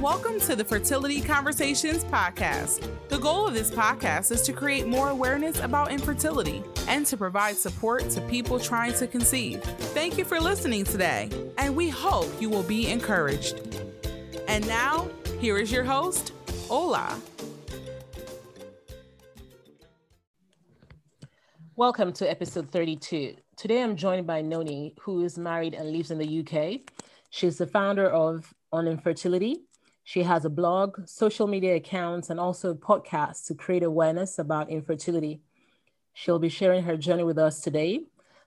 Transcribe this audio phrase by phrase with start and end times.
[0.00, 2.90] welcome to the Fertility Conversations podcast.
[3.10, 7.56] The goal of this podcast is to create more awareness about infertility and to provide
[7.56, 9.62] support to people trying to conceive.
[9.62, 11.28] Thank you for listening today,
[11.58, 13.60] and we hope you will be encouraged.
[14.48, 15.06] And now,
[15.38, 16.32] here is your host,
[16.70, 17.20] Ola.
[21.76, 23.34] Welcome to episode 32.
[23.58, 26.90] Today I'm joined by Noni, who is married and lives in the UK.
[27.28, 29.66] She's the founder of On Infertility.
[30.10, 35.40] She has a blog, social media accounts, and also podcasts to create awareness about infertility.
[36.14, 38.00] She'll be sharing her journey with us today.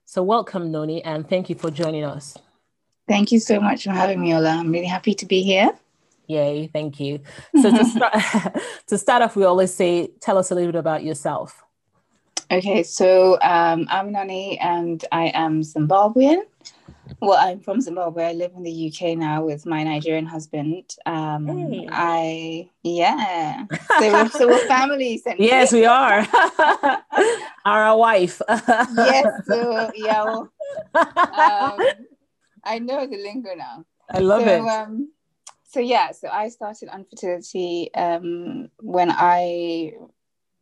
[0.03, 2.37] So, welcome, Noni, and thank you for joining us.
[3.07, 4.49] Thank you so much for having me, Ola.
[4.49, 5.71] I'm really happy to be here.
[6.27, 7.21] Yay, thank you.
[7.61, 8.13] So, to, start,
[8.87, 11.63] to start off, we always say, tell us a little bit about yourself.
[12.51, 16.41] Okay, so um, I'm Noni and I am Zimbabwean.
[17.19, 18.25] Well, I'm from Zimbabwe.
[18.25, 20.95] I live in the UK now with my Nigerian husband.
[21.05, 21.87] Um, hey.
[21.91, 23.65] I yeah.
[23.99, 25.21] So we're, so we're family.
[25.37, 26.25] yes, we are.
[27.65, 28.41] Our wife.
[28.49, 29.27] yes.
[29.47, 30.23] So yeah.
[30.23, 30.51] Well,
[30.95, 31.79] um,
[32.63, 33.85] I know the lingo now.
[34.09, 34.69] I love so, it.
[34.69, 35.11] Um,
[35.63, 36.11] so yeah.
[36.11, 39.93] So I started Unfertility um, when I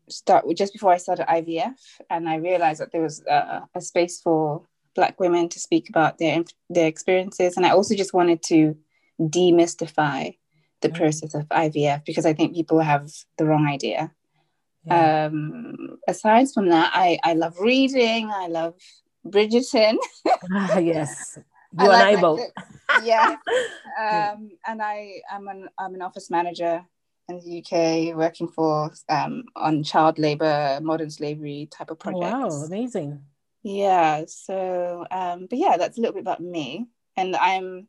[0.10, 1.76] start just before I started IVF,
[2.10, 4.64] and I realized that there was a, a space for
[4.96, 8.76] Black women to speak about their their experiences, and I also just wanted to
[9.20, 10.38] demystify
[10.82, 10.96] the mm.
[10.96, 14.12] process of IVF because I think people have the wrong idea.
[14.86, 15.26] Yeah.
[15.28, 18.30] Um, aside from that, I I love reading.
[18.32, 18.76] I love
[19.26, 19.98] Bridgerton.
[20.52, 21.38] ah, yes,
[21.80, 22.42] you and I both.
[23.04, 23.36] yeah,
[24.00, 26.84] um, and I am an I'm an office manager
[27.30, 32.32] in the UK working for um, on child labor, modern slavery type of projects.
[32.32, 33.22] wow, amazing.
[33.64, 34.24] Yeah.
[34.28, 36.88] So, um, but yeah, that's a little bit about me.
[37.16, 37.88] And I'm,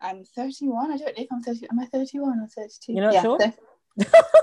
[0.00, 0.92] I'm 31.
[0.92, 1.66] I don't know if I'm 30.
[1.70, 2.92] Am I 31 or 32?
[2.92, 3.38] You're not yeah, sure?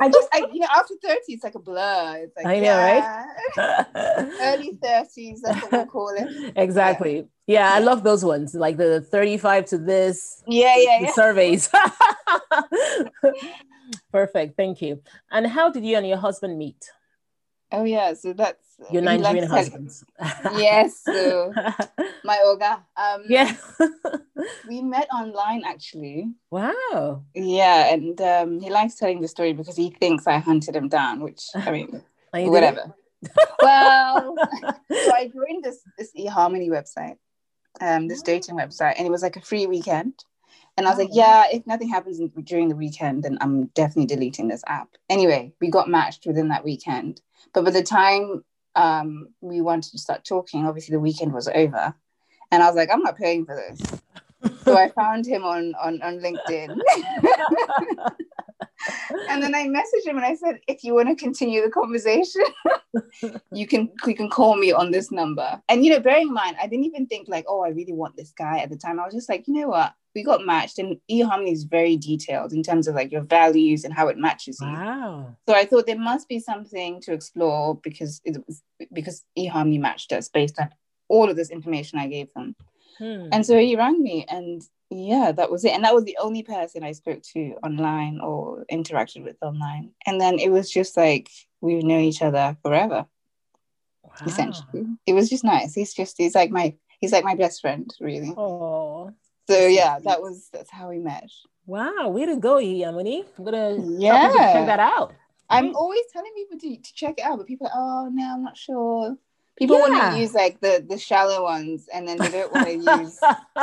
[0.02, 2.24] I just, I, you know, after 30, it's like a blur.
[2.24, 3.26] It's like, I know, yeah,
[3.58, 3.86] right?
[4.42, 6.54] early 30s, that's what we'll call it.
[6.56, 7.28] Exactly.
[7.48, 7.70] Yeah.
[7.70, 7.74] yeah.
[7.74, 10.44] I love those ones, like the 35 to this.
[10.48, 11.14] Yeah, yeah, yeah.
[11.14, 11.70] Surveys.
[14.12, 14.58] Perfect.
[14.58, 15.02] Thank you.
[15.32, 16.90] And how did you and your husband meet?
[17.72, 20.04] Oh yeah, so that's your Nigerian husbands.
[20.56, 21.52] yes, so
[22.24, 22.84] my Oga.
[22.96, 23.56] Um, yeah,
[24.68, 26.32] we met online actually.
[26.52, 27.24] Wow.
[27.34, 31.22] Yeah, and um, he likes telling the story because he thinks I hunted him down,
[31.22, 32.94] which I mean, whatever.
[33.62, 34.36] well,
[34.92, 37.18] so I joined this this eHarmony website,
[37.82, 40.24] um, this dating website, and it was like a free weekend.
[40.78, 41.16] And I was like, oh.
[41.16, 44.90] yeah, if nothing happens during the weekend, then I'm definitely deleting this app.
[45.10, 47.22] Anyway, we got matched within that weekend.
[47.54, 48.44] But by the time
[48.76, 51.94] um, we wanted to start talking, obviously the weekend was over.
[52.52, 53.82] And I was like, I'm not paying for this.
[54.64, 56.78] so I found him on, on, on LinkedIn.
[59.30, 62.44] and then I messaged him and I said, if you want to continue the conversation,
[63.52, 65.62] you can you can call me on this number.
[65.70, 68.16] And you know, bearing in mind, I didn't even think like, oh, I really want
[68.16, 69.00] this guy at the time.
[69.00, 69.94] I was just like, you know what?
[70.16, 73.94] We got matched, and eHarmony is very detailed in terms of like your values and
[73.94, 74.68] how it matches you.
[74.68, 75.36] Wow.
[75.48, 80.14] So I thought there must be something to explore because it was because eHarmony matched
[80.14, 80.70] us based on
[81.10, 82.56] all of this information I gave them.
[82.98, 83.28] Hmm.
[83.32, 85.74] And so he rang me and yeah, that was it.
[85.74, 89.92] And that was the only person I spoke to online or interacted with online.
[90.06, 91.30] And then it was just like
[91.62, 93.06] we've known each other forever.
[94.04, 94.12] Wow.
[94.26, 94.86] Essentially.
[95.06, 95.74] It was just nice.
[95.74, 98.34] He's just he's like my he's like my best friend, really.
[98.38, 99.12] Oh.
[99.48, 101.30] So yeah, that was that's how we met.
[101.68, 103.26] Wow, way to go, Yamini.
[103.38, 105.14] I'm gonna yeah check that out.
[105.50, 108.44] I'm always telling people to, to check it out, but people are, oh no, I'm
[108.44, 109.16] not sure.
[109.58, 109.90] People yeah.
[109.90, 113.20] want to use like the the shallow ones, and then they don't want to use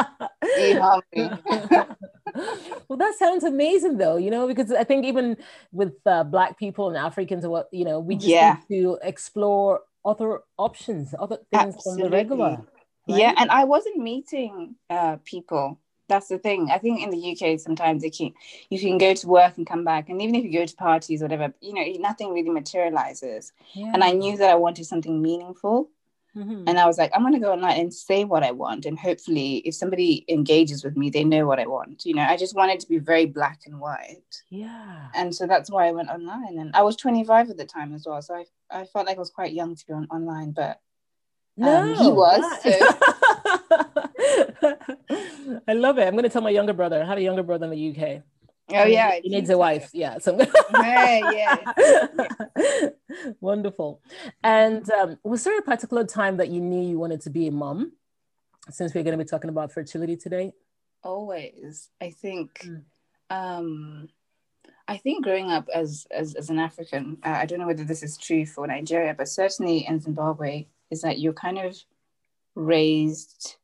[0.58, 1.96] eHarmony.
[2.88, 4.16] well, that sounds amazing, though.
[4.16, 5.36] You know, because I think even
[5.70, 8.56] with uh, Black people and Africans, what you know, we just yeah.
[8.68, 12.04] need to explore other options, other things Absolutely.
[12.04, 12.58] on the regular.
[13.08, 13.18] Right?
[13.18, 15.78] Yeah, and I wasn't meeting uh, people
[16.12, 16.70] that's the thing.
[16.70, 18.32] I think in the UK sometimes it can,
[18.68, 21.22] you can go to work and come back, and even if you go to parties
[21.22, 23.52] or whatever, you know, nothing really materializes.
[23.72, 23.90] Yeah.
[23.94, 25.90] And I knew that I wanted something meaningful.
[26.36, 26.64] Mm-hmm.
[26.66, 28.86] And I was like, I'm going to go online and say what I want.
[28.86, 32.06] And hopefully, if somebody engages with me, they know what I want.
[32.06, 34.42] You know, I just wanted to be very black and white.
[34.48, 35.08] Yeah.
[35.14, 36.58] And so that's why I went online.
[36.58, 38.22] And I was 25 at the time as well.
[38.22, 40.80] So I, I felt like I was quite young to be on online, but
[41.60, 42.62] um, no, he was.
[42.62, 42.70] So.
[45.68, 46.06] I love it.
[46.06, 47.02] I'm going to tell my younger brother.
[47.02, 48.22] I have a younger brother in the UK.
[48.70, 49.90] Oh yeah, he needs a wife.
[49.92, 50.38] Yeah, so
[50.80, 52.88] hey, yeah.
[53.40, 54.00] Wonderful.
[54.42, 57.50] And um, was there a particular time that you knew you wanted to be a
[57.50, 57.92] mom?
[58.70, 60.52] Since we're going to be talking about fertility today.
[61.02, 62.64] Always, I think.
[62.64, 62.84] Mm.
[63.28, 64.08] Um,
[64.88, 68.02] I think growing up as as, as an African, uh, I don't know whether this
[68.02, 71.76] is true for Nigeria, but certainly in Zimbabwe, is that you're kind of
[72.54, 73.56] raised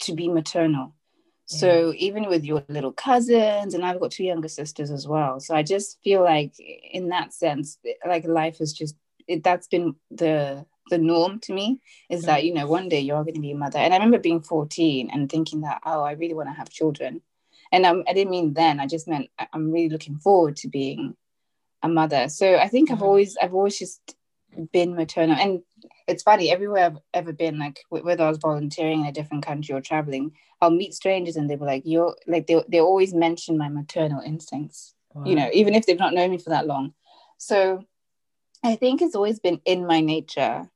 [0.00, 0.94] to be maternal.
[1.48, 1.58] Yeah.
[1.58, 5.40] So even with your little cousins, and I've got two younger sisters as well.
[5.40, 8.96] So I just feel like, in that sense, like life is just
[9.28, 13.22] it, that's been the the norm to me is that you know one day you're
[13.22, 16.12] going to be a mother and i remember being 14 and thinking that oh i
[16.12, 17.20] really want to have children
[17.72, 21.16] and um, i didn't mean then i just meant i'm really looking forward to being
[21.82, 23.04] a mother so i think i've mm-hmm.
[23.04, 24.16] always i've always just
[24.72, 25.62] been maternal and
[26.06, 29.74] it's funny everywhere i've ever been like whether i was volunteering in a different country
[29.74, 33.58] or traveling i'll meet strangers and they were like you're like they, they always mention
[33.58, 35.24] my maternal instincts wow.
[35.24, 36.92] you know even if they've not known me for that long
[37.36, 37.84] so
[38.64, 40.68] i think it's always been in my nature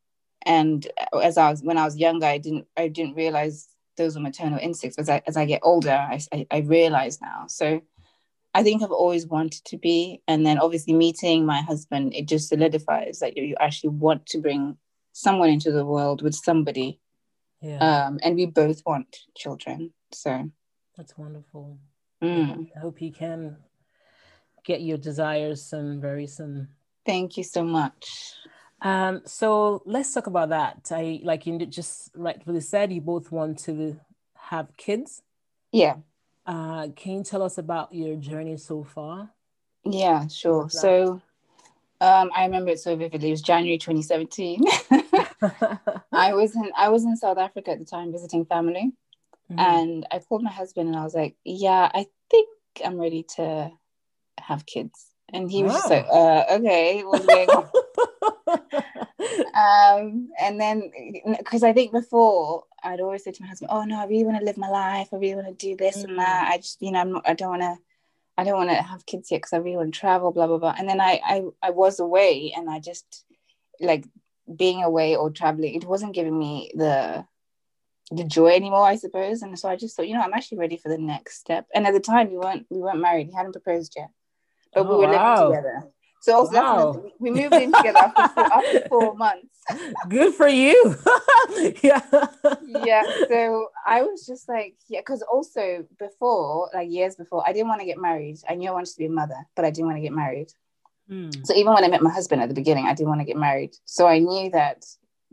[0.45, 0.87] and
[1.21, 4.59] as i was when i was younger i didn't i didn't realize those were maternal
[4.59, 7.81] instincts as i as i get older i i, I realize now so
[8.55, 10.21] I think I've always wanted to be.
[10.29, 14.39] And then obviously meeting my husband, it just solidifies that you, you actually want to
[14.39, 14.77] bring
[15.13, 17.01] someone into the world with somebody.
[17.61, 17.79] Yeah.
[17.79, 19.93] Um, and we both want children.
[20.13, 20.51] So
[20.97, 21.79] that's wonderful.
[22.23, 22.71] Mm.
[22.77, 23.57] I hope you can
[24.65, 26.69] get your desires some very soon.
[27.07, 28.35] Thank you so much.
[28.83, 30.89] Um, so let's talk about that.
[30.91, 33.99] I like you just rightfully said you both want to
[34.35, 35.23] have kids.
[35.71, 35.97] Yeah.
[36.45, 39.31] Uh, can you tell us about your journey so far?
[39.85, 40.69] Yeah, sure.
[40.69, 41.23] So
[42.01, 43.29] um, I remember it so vividly.
[43.29, 44.65] It was January 2017.
[46.13, 48.93] I was in I was in South Africa at the time visiting family,
[49.51, 49.59] mm-hmm.
[49.59, 52.49] and I called my husband and I was like, "Yeah, I think
[52.85, 53.71] I'm ready to
[54.39, 55.79] have kids." And he was wow.
[55.79, 57.05] just like, uh, "Okay,
[59.55, 60.91] um, and then
[61.39, 64.39] because I think before I'd always say to my husband, "Oh no, I really want
[64.39, 65.09] to live my life.
[65.13, 66.05] I really want to do this mm.
[66.05, 66.51] and that.
[66.53, 67.77] I just, you know, I'm not, I don't want to,
[68.37, 70.59] I don't want to have kids yet because I really want to travel, blah blah
[70.59, 73.25] blah." And then I, I, I was away, and I just
[73.81, 74.05] like
[74.55, 75.75] being away or traveling.
[75.75, 77.27] It wasn't giving me the
[78.11, 79.43] the joy anymore, I suppose.
[79.43, 81.67] And so I just thought, you know, I'm actually ready for the next step.
[81.75, 83.29] And at the time, we weren't we weren't married.
[83.29, 84.11] He hadn't proposed yet,
[84.75, 85.35] but oh, we were wow.
[85.35, 85.85] living together.
[86.23, 87.03] So wow.
[87.19, 89.59] we moved in together after four, after four months.
[90.09, 90.95] Good for you.
[91.83, 92.01] yeah.
[92.65, 93.03] Yeah.
[93.29, 97.81] So I was just like, yeah, because also before, like years before, I didn't want
[97.81, 98.39] to get married.
[98.49, 100.53] I knew I wanted to be a mother, but I didn't want to get married.
[101.11, 101.45] Mm.
[101.45, 103.37] So even when I met my husband at the beginning, I didn't want to get
[103.37, 103.75] married.
[103.85, 104.85] So I knew that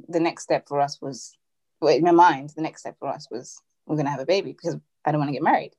[0.08, 1.38] the next step for us was,
[1.82, 4.26] well, in my mind, the next step for us was we're going to have a
[4.26, 4.76] baby because
[5.06, 5.74] I don't want to get married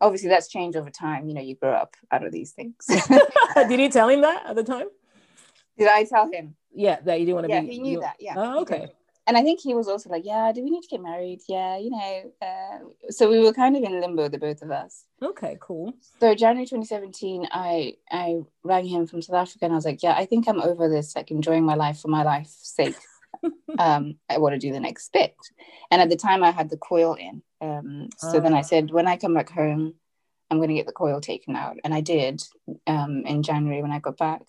[0.00, 1.28] obviously that's changed over time.
[1.28, 2.74] You know, you grow up out of these things.
[3.54, 4.86] Did you tell him that at the time?
[5.78, 6.54] Did I tell him?
[6.72, 7.68] Yeah, that you didn't want to yeah, be.
[7.68, 8.00] He knew you...
[8.00, 8.16] that.
[8.18, 8.34] Yeah.
[8.36, 8.88] Oh, okay.
[9.26, 11.40] And I think he was also like, yeah, do we need to get married?
[11.48, 12.32] Yeah, you know.
[12.42, 15.04] Uh, so we were kind of in limbo, the both of us.
[15.22, 15.94] Okay, cool.
[16.20, 20.14] So January 2017, I I rang him from South Africa and I was like, yeah,
[20.14, 22.96] I think I'm over this, like enjoying my life for my life's sake.
[23.78, 25.34] um, I want to do the next bit.
[25.90, 27.42] And at the time, I had the coil in.
[27.60, 28.62] Um, so then I ah.
[28.62, 29.94] said, when I come back home,
[30.50, 31.76] I'm going to get the coil taken out.
[31.84, 32.42] And I did
[32.86, 34.42] um, in January when I got back.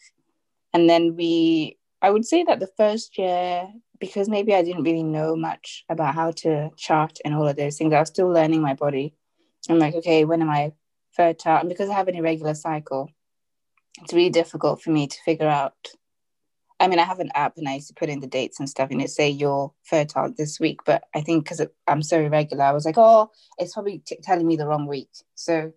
[0.74, 3.68] And then we, I would say that the first year,
[4.00, 7.78] because maybe I didn't really know much about how to chart and all of those
[7.78, 9.16] things, I was still learning my body.
[9.70, 10.74] I'm like, okay, when am I
[11.14, 11.58] fertile?
[11.58, 13.10] And because I have an irregular cycle,
[14.04, 15.74] it's really difficult for me to figure out
[16.80, 18.70] I mean, I have an app and I used to put in the dates and
[18.70, 20.80] stuff, and it say you're fertile this week.
[20.86, 24.46] But I think because I'm so irregular, I was like, oh, it's probably t- telling
[24.46, 25.10] me the wrong week.
[25.36, 25.72] So,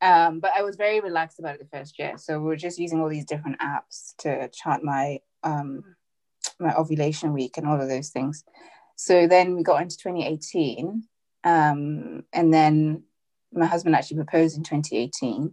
[0.00, 2.16] um, but I was very relaxed about it the first year.
[2.16, 5.96] So we are just using all these different apps to chart my um,
[6.58, 8.44] my ovulation week and all of those things.
[8.96, 11.02] So then we got into 2018,
[11.44, 13.02] um, and then
[13.52, 15.52] my husband actually proposed in 2018.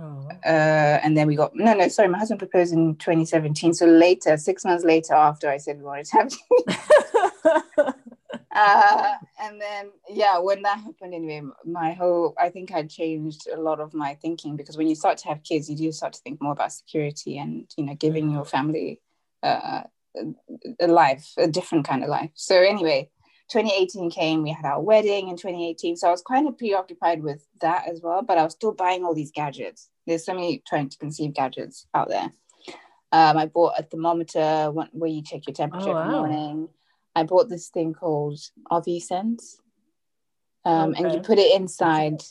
[0.00, 0.28] Oh.
[0.44, 1.88] Uh, and then we got no, no.
[1.88, 3.74] Sorry, my husband proposed in 2017.
[3.74, 6.32] So later, six months later, after I said we wanted to have,
[8.54, 13.60] uh, and then yeah, when that happened, anyway, my whole I think I changed a
[13.60, 16.20] lot of my thinking because when you start to have kids, you do start to
[16.20, 19.00] think more about security and you know giving your family
[19.42, 19.82] uh,
[20.80, 22.30] a life, a different kind of life.
[22.34, 23.10] So anyway,
[23.50, 25.96] 2018 came, we had our wedding in 2018.
[25.96, 29.04] So I was kind of preoccupied with that as well, but I was still buying
[29.04, 29.88] all these gadgets.
[30.06, 32.32] There's so many trying to conceive gadgets out there.
[33.10, 36.10] Um, I bought a thermometer where you check your temperature oh, wow.
[36.10, 36.68] morning.
[37.16, 38.38] I bought this thing called
[38.70, 39.56] OvuSense.
[40.64, 41.02] Um, okay.
[41.02, 42.22] And you put it inside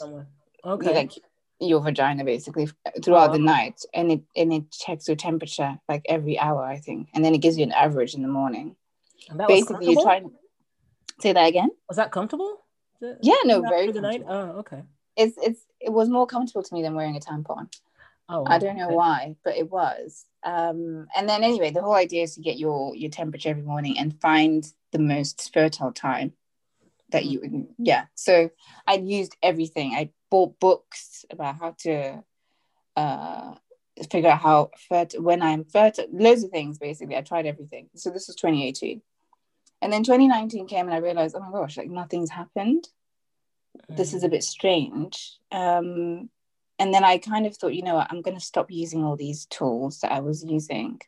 [0.63, 0.93] okay.
[0.93, 1.11] like
[1.59, 2.69] your vagina basically
[3.03, 6.77] throughout oh, the night and it and it checks your temperature like every hour I
[6.77, 8.75] think and then it gives you an average in the morning.
[9.47, 10.21] Basically, you try
[11.19, 11.69] Say that again.
[11.87, 12.65] Was that comfortable?
[13.21, 14.23] Yeah, no, very the night.
[14.27, 14.83] Oh, okay.
[15.15, 17.69] It's it's it was more comfortable to me than wearing a tampon.
[18.29, 18.95] Oh, I don't know okay.
[18.95, 20.25] why, but it was.
[20.43, 23.97] Um, and then anyway, the whole idea is to get your your temperature every morning
[23.97, 26.33] and find the most fertile time
[27.11, 27.31] that mm.
[27.31, 28.05] you yeah.
[28.15, 28.49] So
[28.85, 29.93] I used everything.
[29.93, 32.23] I bought books about how to
[32.95, 33.55] uh,
[34.11, 37.15] figure out how fertile when I'm fertile, loads of things basically.
[37.15, 37.89] I tried everything.
[37.95, 39.01] So this was 2018.
[39.81, 42.87] And then 2019 came and I realized, oh my gosh, like nothing's happened.
[43.89, 44.31] This is a mm.
[44.31, 45.37] bit strange.
[45.51, 46.29] Um,
[46.79, 49.15] and then I kind of thought, you know what, I'm going to stop using all
[49.15, 50.99] these tools that I was using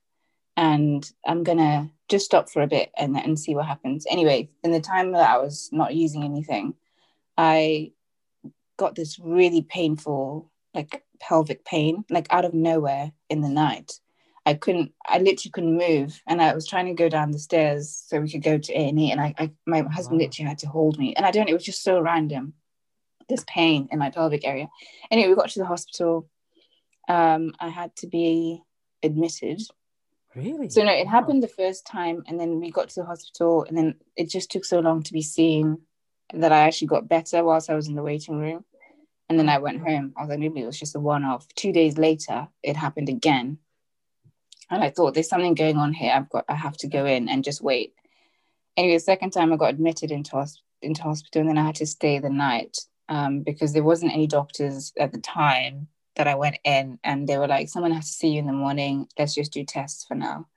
[0.58, 4.06] and I'm going to just stop for a bit and, and see what happens.
[4.10, 6.74] Anyway, in the time that I was not using anything,
[7.38, 7.94] I
[8.78, 14.00] got this really painful, like pelvic pain, like out of nowhere in the night.
[14.50, 16.20] I couldn't, I literally couldn't move.
[16.26, 19.12] And I was trying to go down the stairs so we could go to A&E.
[19.12, 20.26] And I, I my husband wow.
[20.26, 21.14] literally had to hold me.
[21.14, 22.54] And I don't, it was just so random
[23.28, 24.68] this pain in my pelvic area.
[25.12, 26.28] Anyway, we got to the hospital.
[27.08, 28.64] Um, I had to be
[29.04, 29.62] admitted.
[30.36, 30.70] Really?
[30.70, 33.78] So no, it happened the first time, and then we got to the hospital, and
[33.78, 35.78] then it just took so long to be seen
[36.34, 38.66] that I actually got better whilst I was in the waiting room.
[39.30, 40.14] And then I went home.
[40.18, 41.48] I was like, maybe it was just a one-off.
[41.56, 43.60] Two days later, it happened again.
[44.70, 46.14] And I thought, there's something going on here.
[46.14, 47.94] I've got, I have to go in and just wait.
[48.78, 50.46] Anyway, the second time I got admitted into,
[50.82, 52.78] into hospital, and then I had to stay the night
[53.10, 57.38] um, because there wasn't any doctors at the time that I went in, and they
[57.38, 59.08] were like, "Someone has to see you in the morning.
[59.18, 60.48] Let's just do tests for now."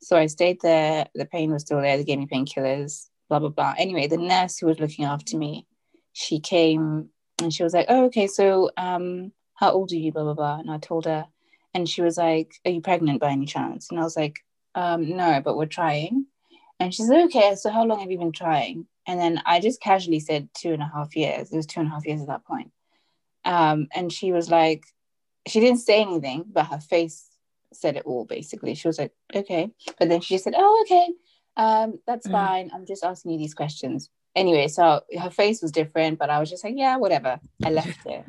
[0.00, 1.06] So I stayed there.
[1.14, 1.96] The pain was still there.
[1.96, 3.08] They gave me painkillers.
[3.28, 3.74] Blah blah blah.
[3.78, 5.66] Anyway, the nurse who was looking after me,
[6.12, 7.10] she came
[7.40, 8.26] and she was like, "Oh, okay.
[8.26, 10.58] So, um, how old are you?" Blah blah blah.
[10.58, 11.26] And I told her,
[11.76, 14.40] and she was like, "Are you pregnant by any chance?" And I was like,
[14.74, 16.24] um, "No, but we're trying."
[16.80, 17.54] And she's like, "Okay.
[17.54, 20.82] So how long have you been trying?" And then I just casually said two and
[20.82, 21.52] a half years.
[21.52, 22.72] It was two and a half years at that point.
[23.44, 24.84] Um, and she was like,
[25.46, 27.28] she didn't say anything, but her face
[27.72, 28.74] said it all basically.
[28.74, 29.70] She was like, okay.
[29.98, 31.08] But then she just said, oh, okay,
[31.56, 32.32] um, that's mm.
[32.32, 32.70] fine.
[32.74, 34.10] I'm just asking you these questions.
[34.34, 37.38] Anyway, so her face was different, but I was just like, yeah, whatever.
[37.64, 38.24] I left it.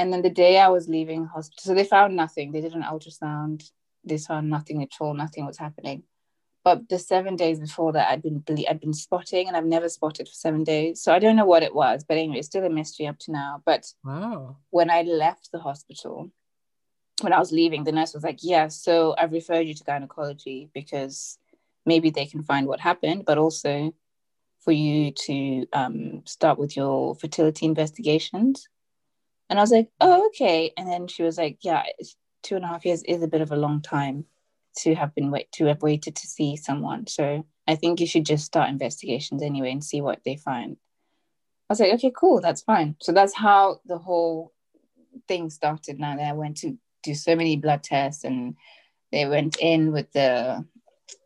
[0.00, 2.52] And then the day I was leaving hospital, so they found nothing.
[2.52, 3.70] They did an ultrasound.
[4.02, 5.12] They found nothing at all.
[5.12, 6.04] Nothing was happening.
[6.64, 10.26] But the seven days before that, I'd been I'd been spotting, and I've never spotted
[10.26, 11.02] for seven days.
[11.02, 13.32] So I don't know what it was, but anyway, it's still a mystery up to
[13.32, 13.62] now.
[13.66, 14.56] But wow.
[14.70, 16.30] when I left the hospital,
[17.20, 20.70] when I was leaving, the nurse was like, "Yeah, so I've referred you to gynecology
[20.72, 21.36] because
[21.84, 23.94] maybe they can find what happened, but also
[24.60, 28.66] for you to um, start with your fertility investigations."
[29.50, 31.82] And I was like, "Oh, okay." And then she was like, "Yeah,
[32.42, 34.24] two and a half years is a bit of a long time."
[34.76, 37.06] to have been wait to have waited to see someone.
[37.06, 40.76] So I think you should just start investigations anyway and see what they find.
[41.68, 42.96] I was like, okay, cool, that's fine.
[43.00, 44.52] So that's how the whole
[45.28, 45.98] thing started.
[45.98, 48.56] Now that I went to do so many blood tests and
[49.12, 50.64] they went in with the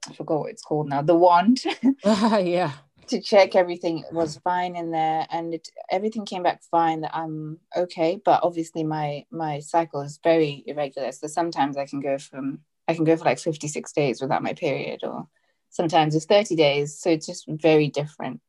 [0.09, 1.63] I forgot what it's called now, the wand.
[2.05, 2.73] yeah.
[3.09, 7.59] To check everything was fine in there and it, everything came back fine that I'm
[7.77, 8.21] okay.
[8.25, 11.13] But obviously my my cycle is very irregular.
[11.13, 14.55] So sometimes I can go from I can go for like 56 days without my
[14.55, 15.29] period, or
[15.71, 16.99] sometimes it's 30 days.
[16.99, 18.41] So it's just very different.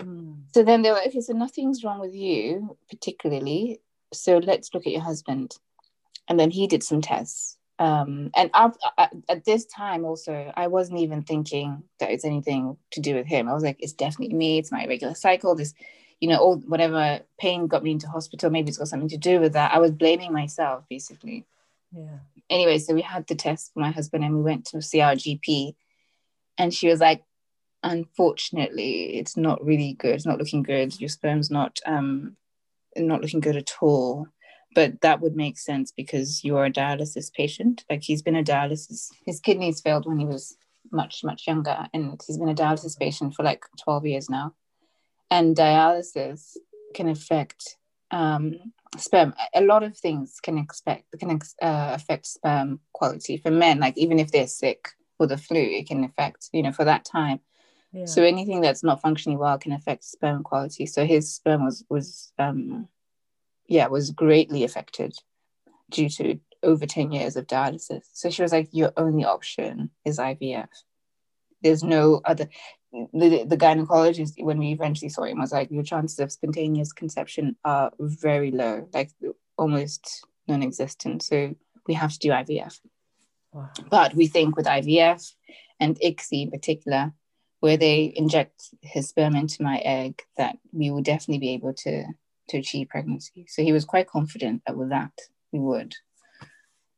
[0.00, 0.42] Mm.
[0.54, 3.80] So then they were like, okay, so nothing's wrong with you particularly.
[4.12, 5.56] So let's look at your husband.
[6.28, 7.56] And then he did some tests.
[7.80, 8.76] Um, and at,
[9.28, 13.48] at this time, also, I wasn't even thinking that it's anything to do with him.
[13.48, 14.58] I was like, it's definitely me.
[14.58, 15.56] It's my regular cycle.
[15.56, 15.74] This,
[16.20, 19.40] you know, all whatever pain got me into hospital, maybe it's got something to do
[19.40, 19.74] with that.
[19.74, 21.46] I was blaming myself, basically.
[21.90, 22.18] Yeah
[22.50, 25.14] anyway, so we had the test for my husband and we went to see our
[25.14, 25.74] GP.
[26.58, 27.22] And she was like,
[27.82, 30.16] unfortunately, it's not really good.
[30.16, 31.00] It's not looking good.
[31.00, 32.36] Your sperm's not um
[32.96, 34.26] not looking good at all.
[34.74, 37.84] But that would make sense because you are a dialysis patient.
[37.90, 40.56] Like he's been a dialysis, his kidneys failed when he was
[40.92, 41.88] much, much younger.
[41.92, 44.54] And he's been a dialysis patient for like 12 years now.
[45.30, 46.56] And dialysis
[46.94, 47.76] can affect
[48.10, 53.78] um, sperm a lot of things can expect can uh, affect sperm quality for men
[53.78, 57.04] like even if they're sick with the flu it can affect you know for that
[57.04, 57.38] time
[57.92, 58.04] yeah.
[58.04, 62.32] so anything that's not functioning well can affect sperm quality so his sperm was was
[62.38, 62.88] um
[63.70, 65.14] yeah was greatly affected
[65.90, 68.02] due to over 10 years of dialysis.
[68.12, 70.68] So she was like your only option is ivf
[71.62, 72.48] there's no other
[72.92, 77.56] the, the gynecologist when we eventually saw him was like your chances of spontaneous conception
[77.64, 79.10] are very low like
[79.56, 81.22] almost non-existent.
[81.22, 81.54] So
[81.86, 82.80] we have to do ivf
[83.52, 83.68] wow.
[83.88, 85.32] but we think with ivf
[85.78, 87.12] and ICSI in particular
[87.60, 92.04] where they inject his sperm into my egg that we will definitely be able to
[92.50, 95.12] to achieve pregnancy so he was quite confident that with that
[95.52, 95.94] we would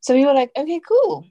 [0.02, 1.26] so we were like, okay, cool.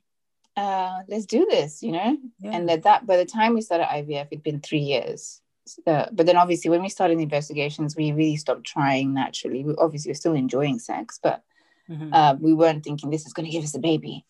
[0.56, 2.18] Uh, let's do this, you know?
[2.40, 2.52] Yeah.
[2.52, 5.42] And at that, by the time we started IVF, it'd been three years.
[5.86, 9.64] Uh, but then obviously when we started the investigations, we really stopped trying naturally.
[9.64, 11.44] We obviously were still enjoying sex, but
[11.90, 12.14] mm-hmm.
[12.14, 14.26] uh, we weren't thinking this is going to give us a baby.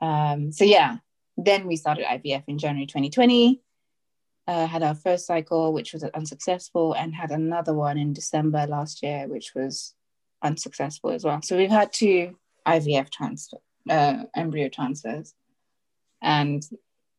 [0.00, 0.98] Um, so yeah,
[1.38, 3.60] then we started IVF in January 2020.
[4.48, 9.02] Uh, had our first cycle, which was unsuccessful, and had another one in December last
[9.02, 9.94] year, which was
[10.42, 11.40] unsuccessful as well.
[11.42, 12.36] So we've had two
[12.66, 13.58] IVF transfer,
[13.90, 15.34] uh, embryo transfers,
[16.22, 16.62] and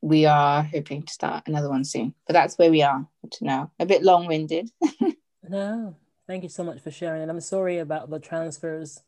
[0.01, 2.13] we are hoping to start another one soon.
[2.25, 3.71] But that's where we are to now.
[3.79, 4.69] A bit long winded.
[5.49, 5.95] no,
[6.27, 7.21] thank you so much for sharing.
[7.21, 9.01] And I'm sorry about the transfers.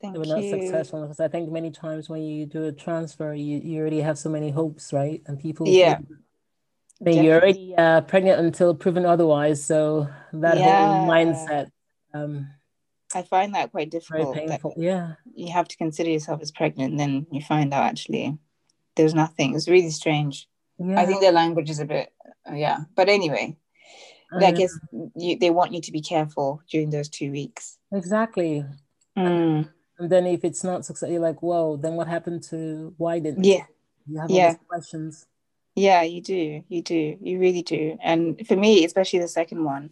[0.00, 0.50] Thank they were not you.
[0.50, 4.18] successful because I think many times when you do a transfer, you, you already have
[4.18, 5.22] so many hopes, right?
[5.26, 5.98] And people, yeah.
[7.06, 9.64] I mean, you're already uh, pregnant until proven otherwise.
[9.64, 10.86] So that yeah.
[10.86, 11.70] whole mindset.
[12.12, 12.48] Um,
[13.14, 14.34] I find that quite difficult.
[14.34, 14.74] Very painful.
[14.76, 15.14] Yeah.
[15.34, 18.38] You have to consider yourself as pregnant, and then you find out actually
[18.96, 19.54] there's nothing.
[19.54, 20.48] It's really strange.
[20.78, 21.00] Yeah.
[21.00, 22.12] I think their language is a bit,
[22.50, 22.78] uh, yeah.
[22.96, 23.56] But anyway,
[24.32, 24.76] I, I guess
[25.14, 27.78] you, they want you to be careful during those two weeks.
[27.92, 28.64] Exactly.
[29.16, 29.68] Mm.
[29.98, 33.44] And then if it's not successful, you're like, whoa, then what happened to why didn't
[33.44, 33.66] yeah.
[34.08, 34.54] you have yeah.
[34.68, 35.26] questions?
[35.74, 36.62] Yeah, you do.
[36.68, 37.16] You do.
[37.20, 37.98] You really do.
[38.02, 39.90] And for me, especially the second one,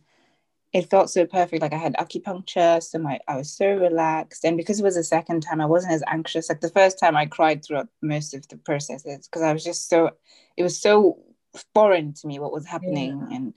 [0.73, 1.61] it felt so perfect.
[1.61, 5.05] Like I had acupuncture, so my I was so relaxed, and because it was the
[5.05, 6.49] second time, I wasn't as anxious.
[6.49, 9.89] Like the first time, I cried throughout most of the processes because I was just
[9.89, 10.11] so.
[10.57, 11.19] It was so
[11.75, 13.37] foreign to me what was happening, yeah.
[13.37, 13.55] and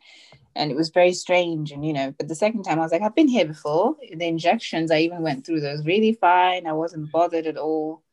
[0.55, 1.71] and it was very strange.
[1.71, 3.95] And you know, but the second time, I was like, I've been here before.
[4.13, 6.67] The injections, I even went through those really fine.
[6.67, 8.03] I wasn't bothered at all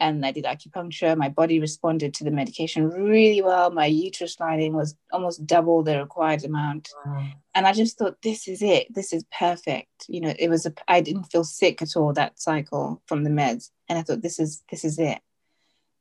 [0.00, 1.16] and I did acupuncture.
[1.16, 3.70] My body responded to the medication really well.
[3.70, 6.88] My uterus lining was almost double the required amount.
[7.04, 7.26] Wow.
[7.54, 8.92] And I just thought, this is it.
[8.92, 10.06] This is perfect.
[10.08, 13.30] You know, it was a, I didn't feel sick at all that cycle from the
[13.30, 13.70] meds.
[13.88, 15.20] And I thought, this is, this is it.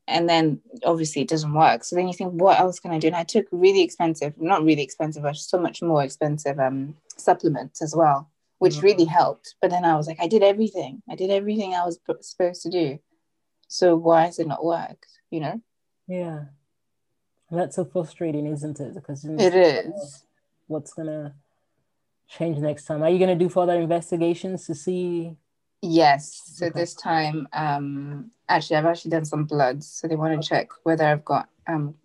[0.07, 1.83] And then obviously it doesn't work.
[1.83, 3.07] So then you think, what else can I do?
[3.07, 7.81] And I took really expensive, not really expensive, but so much more expensive um, supplements
[7.81, 8.85] as well, which mm-hmm.
[8.85, 9.55] really helped.
[9.61, 11.03] But then I was like, I did everything.
[11.09, 12.99] I did everything I was supposed to do
[13.69, 15.07] so why has it not worked?
[15.29, 15.61] You know?
[16.07, 16.45] Yeah.
[17.51, 18.95] That's so frustrating, isn't it?
[18.95, 20.25] Because it is.
[20.67, 21.35] What's gonna
[22.27, 23.03] change next time?
[23.03, 25.37] Are you gonna do further investigations to see?
[25.81, 26.41] Yes.
[26.45, 26.79] So okay.
[26.79, 29.87] this time, um, actually, I've actually done some bloods.
[29.87, 31.95] So they want to check whether I've got um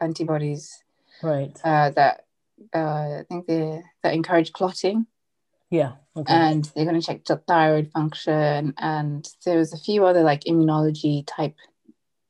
[0.00, 0.82] antibodies.
[1.22, 1.58] Right.
[1.64, 2.26] Uh, that
[2.74, 5.06] uh, I think they that encourage clotting.
[5.74, 5.92] Yeah.
[6.16, 6.32] Okay.
[6.32, 8.74] And they're going to check the thyroid function.
[8.78, 11.56] And there was a few other like immunology type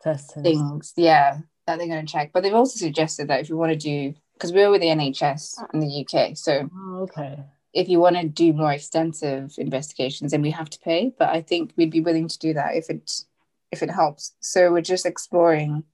[0.02, 0.94] tests things.
[0.96, 1.40] Yeah.
[1.66, 2.30] That they're going to check.
[2.32, 5.62] But they've also suggested that if you want to do, because we're with the NHS
[5.74, 6.38] in the UK.
[6.38, 7.40] So, oh, okay.
[7.74, 11.12] If you want to do more extensive investigations, then we have to pay.
[11.18, 13.10] But I think we'd be willing to do that if it
[13.72, 14.34] if it helps.
[14.40, 15.84] So we're just exploring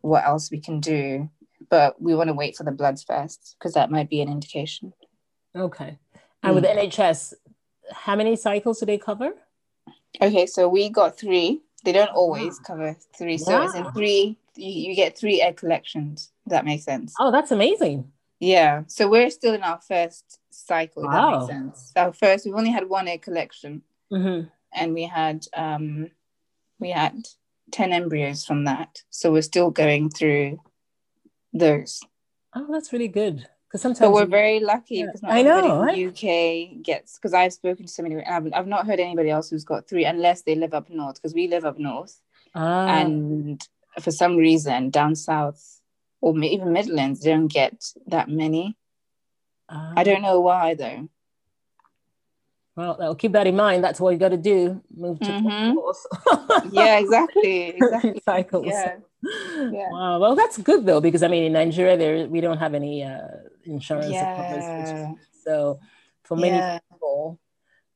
[0.00, 1.28] what else we can do.
[1.68, 4.94] But we want to wait for the bloods first because that might be an indication.
[5.54, 5.98] Okay.
[6.42, 6.64] And with.
[6.64, 7.34] NHS,
[7.92, 9.32] how many cycles do they cover?
[10.20, 11.62] Okay, so we got three.
[11.84, 13.38] They don't always cover three.
[13.38, 16.32] So it's in three, you, you get three egg collections.
[16.46, 17.14] that makes sense.
[17.18, 18.10] Oh, that's amazing.
[18.40, 18.82] Yeah.
[18.86, 21.04] So we're still in our first cycle.
[21.04, 21.46] Wow.
[21.46, 21.92] That makes sense.
[21.96, 23.82] Our first, we've only had one egg collection.
[24.12, 24.48] Mm-hmm.
[24.72, 26.10] And we had um
[26.78, 27.26] we had
[27.72, 29.02] 10 embryos from that.
[29.10, 30.60] So we're still going through
[31.52, 32.00] those.
[32.54, 33.48] Oh, that's really good.
[33.68, 35.30] Because sometimes but we're very lucky because yeah.
[35.30, 36.08] I know right?
[36.08, 38.24] UK gets because I've spoken to so many.
[38.24, 41.34] I've, I've not heard anybody else who's got three unless they live up north because
[41.34, 42.18] we live up north,
[42.54, 42.86] ah.
[42.86, 43.60] and
[44.00, 45.80] for some reason down south
[46.20, 48.76] or even Midlands don't get that many.
[49.68, 49.92] Ah.
[49.96, 51.08] I don't know why though.
[52.74, 53.82] Well, I'll keep that in mind.
[53.82, 54.80] That's what you got to do.
[54.96, 56.68] Move to mm-hmm.
[56.72, 57.62] yeah, exactly.
[57.76, 58.22] exactly.
[58.24, 58.66] Cycles.
[58.66, 58.96] Yeah.
[59.24, 59.90] yeah.
[59.90, 60.20] Wow.
[60.20, 63.26] Well, that's good though, because I mean, in Nigeria, there we don't have any uh,
[63.68, 64.10] insurance.
[64.10, 65.12] Yeah.
[65.44, 65.80] so,
[66.24, 66.78] for many yeah.
[66.90, 67.40] people,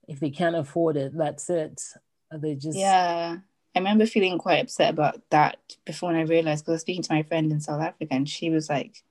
[0.08, 1.80] if they can't afford it, that's it.
[2.32, 3.36] Uh, they just yeah.
[3.74, 5.56] I remember feeling quite upset about that
[5.86, 8.28] before when I realized because I was speaking to my friend in South Africa and
[8.28, 9.02] she was like,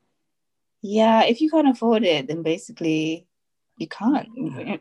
[0.82, 3.26] "Yeah, if you can't afford it, then basically
[3.78, 4.30] you can't."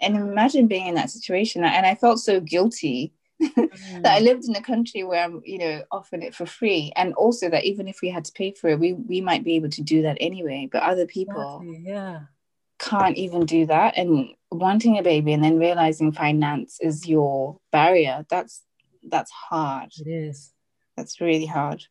[0.03, 1.65] And imagine being in that situation.
[1.65, 4.03] And I felt so guilty mm.
[4.03, 7.15] that I lived in a country where I'm, you know, offering it for free, and
[7.15, 9.71] also that even if we had to pay for it, we we might be able
[9.71, 10.69] to do that anyway.
[10.71, 11.85] But other people, exactly.
[11.87, 12.21] yeah,
[12.79, 18.27] can't even do that, and wanting a baby and then realizing finance is your barrier.
[18.29, 18.63] That's
[19.09, 19.91] that's hard.
[19.99, 20.53] It is.
[20.97, 21.85] That's really hard.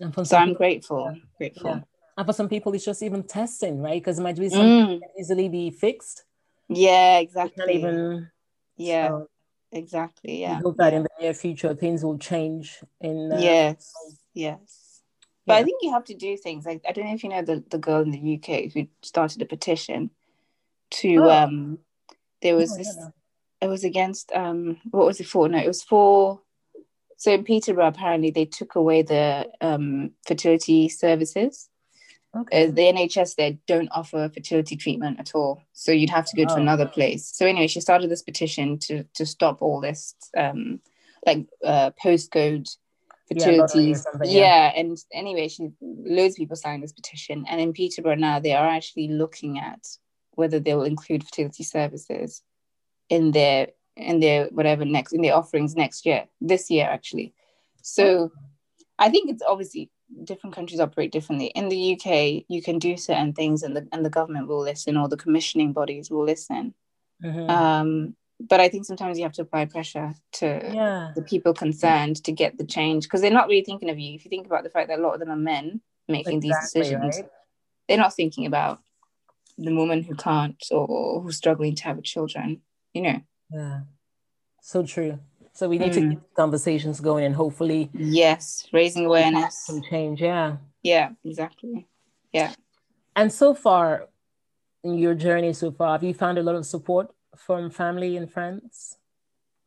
[0.00, 1.12] so I'm people, grateful.
[1.12, 1.20] Yeah.
[1.36, 1.70] Grateful.
[1.70, 1.80] Yeah.
[2.16, 4.00] And for some people, it's just even testing, right?
[4.00, 5.00] Because it might be something mm.
[5.00, 6.24] can easily be fixed.
[6.68, 7.76] Yeah, exactly.
[7.76, 8.28] even.
[8.76, 9.08] Yeah.
[9.08, 9.28] So
[9.72, 10.40] exactly.
[10.40, 10.58] Yeah.
[10.58, 12.78] We hope that in the near future things will change.
[13.00, 13.92] In uh, yes,
[14.34, 15.02] yes.
[15.46, 15.60] But yeah.
[15.60, 17.64] I think you have to do things like I don't know if you know the,
[17.70, 20.10] the girl in the UK who started a petition
[20.90, 21.30] to oh.
[21.30, 21.78] um
[22.42, 22.98] there was oh, this
[23.60, 25.48] it was against um what was it for?
[25.48, 26.40] No, it was for
[27.16, 31.68] so in Peterborough apparently they took away the um fertility services
[32.36, 32.68] Okay.
[32.68, 36.44] Uh, the NHS there don't offer fertility treatment at all, so you'd have to go
[36.48, 36.54] oh.
[36.54, 37.30] to another place.
[37.34, 40.80] So anyway, she started this petition to to stop all this, um,
[41.26, 42.68] like uh, postcode
[43.28, 43.94] fertility.
[43.94, 44.30] Yeah, yeah.
[44.30, 48.52] yeah, and anyway, she loads of people signed this petition, and in Peterborough now they
[48.52, 49.86] are actually looking at
[50.32, 52.42] whether they will include fertility services
[53.08, 57.32] in their in their whatever next in their offerings next year, this year actually.
[57.82, 58.04] So.
[58.04, 58.30] Oh.
[58.98, 59.90] I think it's obviously
[60.24, 61.46] different countries operate differently.
[61.46, 64.96] In the UK, you can do certain things, and the and the government will listen,
[64.96, 66.74] or the commissioning bodies will listen.
[67.22, 67.50] Mm-hmm.
[67.50, 71.12] Um, but I think sometimes you have to apply pressure to yeah.
[71.16, 74.14] the people concerned to get the change because they're not really thinking of you.
[74.14, 76.48] If you think about the fact that a lot of them are men making exactly,
[76.48, 77.28] these decisions, right?
[77.88, 78.80] they're not thinking about
[79.56, 82.62] the woman who can't or who's struggling to have children.
[82.94, 83.20] You know.
[83.50, 83.80] Yeah.
[84.62, 85.18] So true.
[85.58, 85.94] So we need mm.
[85.94, 89.66] to keep conversations going and hopefully yes, raising awareness.
[89.66, 90.58] Some change, yeah.
[90.84, 91.88] Yeah, exactly.
[92.32, 92.52] Yeah.
[93.16, 94.06] And so far
[94.84, 98.30] in your journey so far, have you found a lot of support from family and
[98.30, 98.98] friends?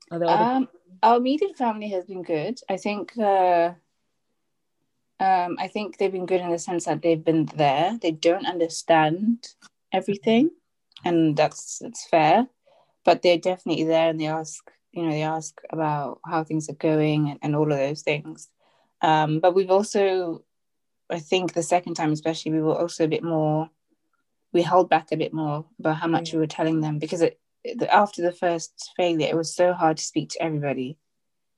[0.09, 0.69] Um,
[1.03, 2.61] our immediate family has been good.
[2.69, 3.73] I think uh,
[5.19, 7.99] um, I think they've been good in the sense that they've been there.
[8.01, 9.45] They don't understand
[9.91, 10.51] everything,
[11.03, 12.47] and that's that's fair.
[13.03, 16.73] But they're definitely there, and they ask you know they ask about how things are
[16.73, 18.49] going and, and all of those things
[19.01, 20.43] um, but we've also
[21.09, 23.69] i think the second time especially we were also a bit more
[24.53, 27.39] we held back a bit more about how much we were telling them because it,
[27.63, 30.97] it, after the first failure it was so hard to speak to everybody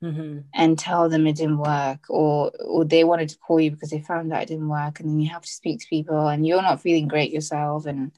[0.04, 0.40] mm-hmm.
[0.54, 4.00] and tell them it didn't work or or they wanted to call you because they
[4.00, 6.62] found out it didn't work and then you have to speak to people and you're
[6.62, 8.12] not feeling great yourself and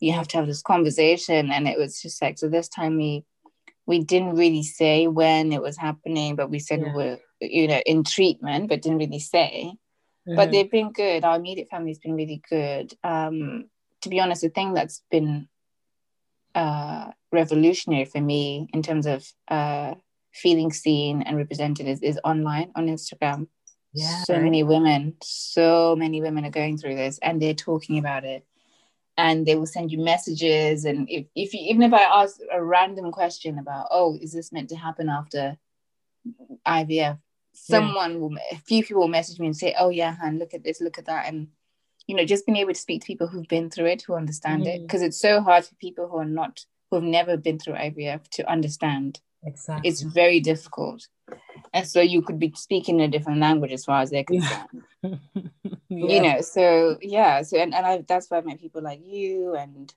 [0.00, 3.24] you have to have this conversation and it was just like so this time we
[3.86, 6.86] we didn't really say when it was happening, but we said yeah.
[6.86, 9.74] we were, you know, in treatment, but didn't really say.
[10.28, 10.36] Mm-hmm.
[10.36, 11.24] But they've been good.
[11.24, 12.94] Our immediate family's been really good.
[13.02, 13.66] Um,
[14.02, 15.48] to be honest, the thing that's been
[16.54, 19.94] uh, revolutionary for me in terms of uh,
[20.32, 23.48] feeling seen and represented is, is online on Instagram.
[23.92, 24.22] Yeah.
[24.24, 28.44] So many women, so many women are going through this and they're talking about it
[29.16, 30.84] and they will send you messages.
[30.84, 34.52] And if, if you, even if i ask a random question about oh is this
[34.52, 35.56] meant to happen after
[36.66, 37.18] ivf
[37.52, 38.18] someone yeah.
[38.18, 40.80] will a few people will message me and say oh yeah han look at this
[40.80, 41.26] look at that.
[41.26, 41.48] And
[42.06, 44.64] you know just being able to speak to people who've been through it who understand
[44.64, 44.74] mm.
[44.74, 47.74] it because it's so hard for people who are not who have never been through
[47.74, 49.20] ivf to understand.
[49.44, 49.88] Exactly.
[49.88, 51.08] it's very difficult
[51.72, 54.82] and so you could be speaking a different language as far as they're concerned.
[55.88, 56.06] Yeah.
[56.06, 59.54] you know so yeah so and, and I, that's why i met people like you
[59.54, 59.92] and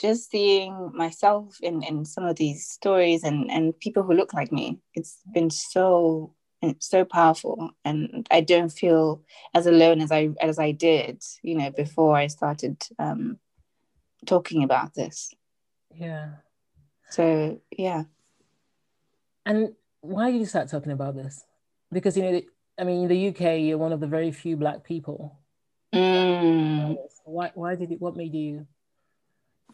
[0.00, 4.50] just seeing myself in in some of these stories and and people who look like
[4.50, 4.80] me.
[4.94, 6.34] It's been so
[6.78, 7.70] so powerful.
[7.84, 9.22] And i don't feel
[9.54, 13.38] as alone as i as i did you know before i started um
[14.26, 15.34] talking about this.
[15.94, 16.28] Yeah.
[17.10, 18.04] So yeah.
[19.44, 21.44] And why did you start talking about this?
[21.92, 22.40] Because you know,
[22.78, 25.38] I mean, in the UK, you're one of the very few Black people.
[25.94, 26.96] Mm.
[27.24, 27.50] Why?
[27.54, 28.00] Why did it?
[28.00, 28.66] What made you?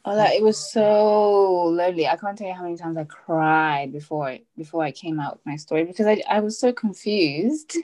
[0.04, 2.06] Oh, that it was so lonely.
[2.06, 5.46] I can't tell you how many times I cried before before I came out with
[5.46, 7.76] my story because I I was so confused.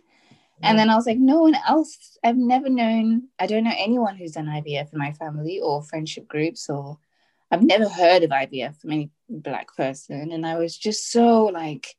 [0.64, 2.18] And then I was like, no one else.
[2.22, 3.28] I've never known.
[3.38, 6.98] I don't know anyone who's done IVF in my family or friendship groups, or
[7.50, 10.30] I've never heard of IVF from any black person.
[10.30, 11.96] And I was just so like,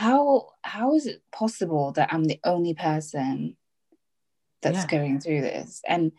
[0.00, 3.56] how how is it possible that I'm the only person
[4.62, 4.86] that's yeah.
[4.86, 5.82] going through this?
[5.86, 6.12] And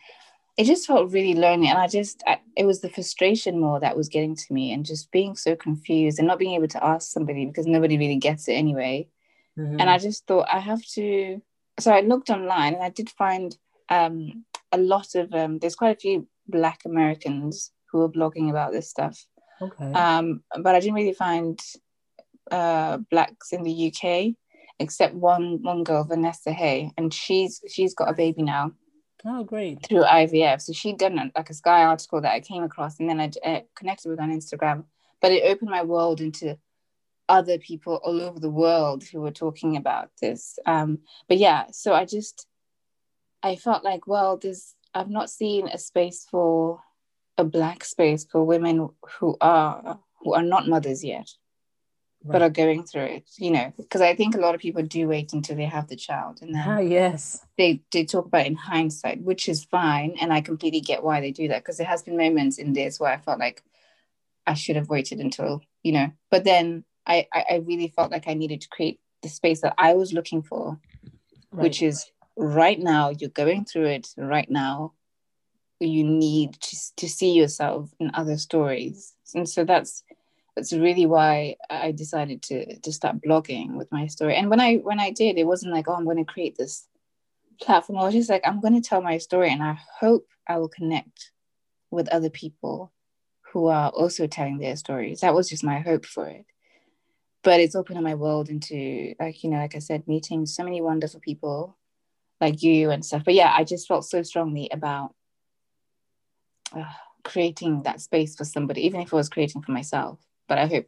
[0.55, 1.67] it just felt really lonely.
[1.67, 4.85] And I just, I, it was the frustration more that was getting to me and
[4.85, 8.47] just being so confused and not being able to ask somebody because nobody really gets
[8.47, 9.07] it anyway.
[9.57, 9.79] Mm-hmm.
[9.79, 11.41] And I just thought I have to.
[11.79, 13.57] So I looked online and I did find
[13.89, 18.73] um, a lot of, um, there's quite a few Black Americans who are blogging about
[18.73, 19.25] this stuff.
[19.59, 19.91] Okay.
[19.91, 21.59] Um, but I didn't really find
[22.51, 24.35] uh, blacks in the UK,
[24.79, 28.73] except one one girl, Vanessa Hay, and she's she's got a baby now.
[29.25, 29.85] Oh, great!
[29.85, 33.19] Through IVF, so she'd done like a Sky article that I came across, and then
[33.19, 34.85] I uh, connected with on Instagram.
[35.21, 36.57] But it opened my world into
[37.29, 40.59] other people all over the world who were talking about this.
[40.65, 42.47] Um, but yeah, so I just
[43.41, 46.81] I felt like, well, there's I've not seen a space for
[47.37, 51.29] a black space for women who are who are not mothers yet
[52.23, 52.33] right.
[52.33, 55.07] but are going through it, you know, because I think a lot of people do
[55.07, 58.55] wait until they have the child and then ah, yes, they, they talk about in
[58.55, 60.15] hindsight, which is fine.
[60.19, 62.99] And I completely get why they do that because there has been moments in this
[62.99, 63.63] where I felt like
[64.45, 68.27] I should have waited until, you know, but then I, I, I really felt like
[68.27, 70.79] I needed to create the space that I was looking for,
[71.51, 71.63] right.
[71.63, 72.05] which is
[72.37, 74.93] right now, you're going through it right now.
[75.79, 79.13] You need to, to see yourself in other stories.
[79.33, 80.03] And so that's
[80.55, 84.35] that's really why I decided to to start blogging with my story.
[84.35, 86.87] And when I when I did, it wasn't like, oh, I'm going to create this
[87.61, 87.99] platform.
[87.99, 90.69] I was just like, I'm going to tell my story, and I hope I will
[90.69, 91.31] connect
[91.89, 92.91] with other people
[93.53, 95.21] who are also telling their stories.
[95.21, 96.45] That was just my hope for it.
[97.43, 100.63] But it's opened up my world into like you know, like I said, meeting so
[100.63, 101.77] many wonderful people
[102.41, 103.23] like you and stuff.
[103.23, 105.15] But yeah, I just felt so strongly about
[106.75, 106.83] uh,
[107.23, 110.19] creating that space for somebody, even if I was creating for myself
[110.51, 110.85] but I hope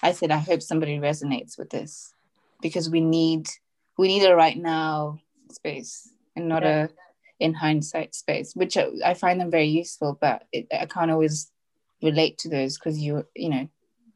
[0.00, 2.14] I said I hope somebody resonates with this
[2.60, 3.48] because we need
[3.98, 5.18] we need a right now
[5.50, 6.84] space and not yeah.
[6.84, 6.88] a
[7.40, 11.50] in hindsight space, which I find them very useful, but it, I can't always
[12.00, 13.68] relate to those because you you know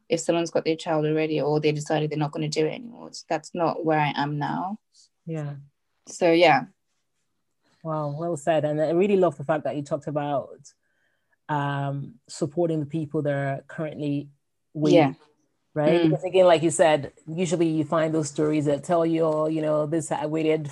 [0.07, 2.75] if someone's got their child already or they decided they're not going to do it
[2.75, 4.79] anymore, that's not where I am now.
[5.25, 5.55] Yeah.
[6.07, 6.61] So yeah.
[7.83, 8.63] Wow, well said.
[8.63, 10.61] And I really love the fact that you talked about
[11.49, 14.29] um, supporting the people that are currently
[14.85, 15.13] yeah.
[15.73, 16.01] right?
[16.01, 16.09] Mm.
[16.09, 19.61] Because again, like you said, usually you find those stories that tell you, oh, you
[19.61, 20.69] know, this I waited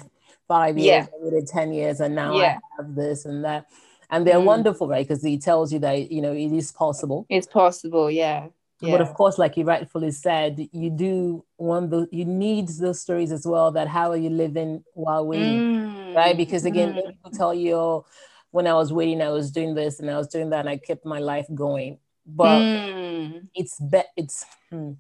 [0.48, 1.14] five years, yeah.
[1.14, 2.58] I waited 10 years, and now yeah.
[2.58, 3.68] I have this and that.
[4.10, 4.46] And they're mm.
[4.46, 5.08] wonderful, right?
[5.08, 7.26] Because he tells you that, you know, it is possible.
[7.30, 8.48] It's possible, yeah.
[8.82, 8.92] Yeah.
[8.92, 13.32] But of course, like you rightfully said, you do want the you need those stories
[13.32, 13.72] as well.
[13.72, 16.16] That how are you living while waiting, mm.
[16.16, 16.36] right?
[16.36, 17.08] Because again, mm.
[17.08, 18.06] people tell you, oh,
[18.52, 20.78] when I was waiting, I was doing this and I was doing that, and I
[20.78, 23.48] kept my life going but mm.
[23.54, 24.94] it's be- it's hmm,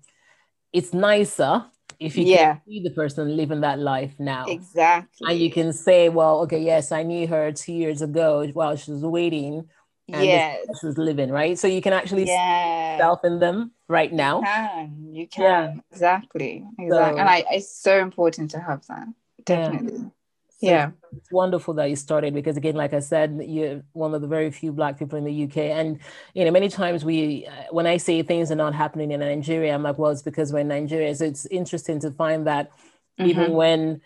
[0.71, 1.65] it's nicer
[1.99, 2.55] if you yeah.
[2.55, 4.45] can see the person living that life now.
[4.45, 5.31] Exactly.
[5.31, 8.91] And you can say, well, okay, yes, I knew her two years ago while she
[8.91, 9.69] was waiting.
[10.07, 10.59] And yes.
[10.67, 11.57] this was living, right?
[11.57, 12.99] So you can actually yeah.
[12.99, 14.39] self in them right now.
[14.39, 15.15] You can.
[15.15, 15.43] You can.
[15.43, 15.73] Yeah.
[15.91, 16.65] Exactly.
[16.77, 16.89] Exactly.
[16.89, 19.07] So, and I, it's so important to have that.
[19.45, 19.97] Definitely.
[19.97, 20.09] Yeah.
[20.58, 20.91] So yeah.
[21.12, 24.50] it's wonderful that you started because again like i said you're one of the very
[24.52, 26.00] few black people in the uk and
[26.34, 29.74] you know many times we uh, when i say things are not happening in nigeria
[29.74, 32.72] i'm like well it's because we're in nigeria so it's interesting to find that
[33.20, 33.32] mm-hmm.
[33.32, 34.00] even when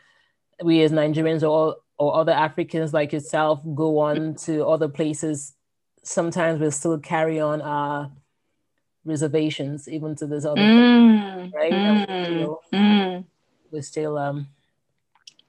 [0.63, 5.53] we as nigerians or or other africans like yourself go on to other places
[6.03, 8.11] sometimes we'll still carry on our
[9.05, 11.71] reservations even to this other mm, place, right?
[11.71, 13.25] Mm, mm.
[13.71, 14.47] we're still um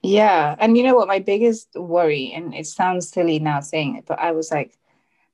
[0.03, 0.57] yeah.
[0.59, 1.09] And you know what?
[1.09, 4.79] My biggest worry, and it sounds silly now saying it, but I was like,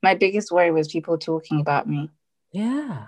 [0.03, 2.09] my biggest worry was people talking about me.
[2.51, 3.07] Yeah.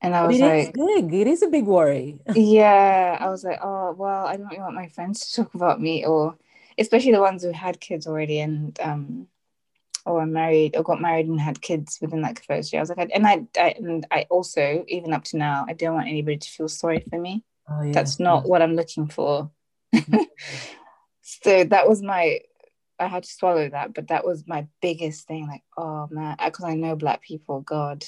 [0.00, 1.14] And I was like, big.
[1.14, 2.18] It is a big worry.
[2.34, 3.16] yeah.
[3.18, 6.04] I was like, oh, well, I don't really want my friends to talk about me,
[6.04, 6.36] or
[6.78, 9.28] especially the ones who had kids already and, um,
[10.04, 12.80] or are married or got married and had kids within like the first year.
[12.80, 15.94] I was like, and I, I, and I also, even up to now, I don't
[15.94, 17.42] want anybody to feel sorry for me.
[17.70, 17.92] Oh, yeah.
[17.92, 19.50] That's not what I'm looking for.
[21.44, 22.40] so that was my
[22.98, 25.46] I had to swallow that, but that was my biggest thing.
[25.46, 27.60] Like, oh man, because I know black people.
[27.60, 28.04] God,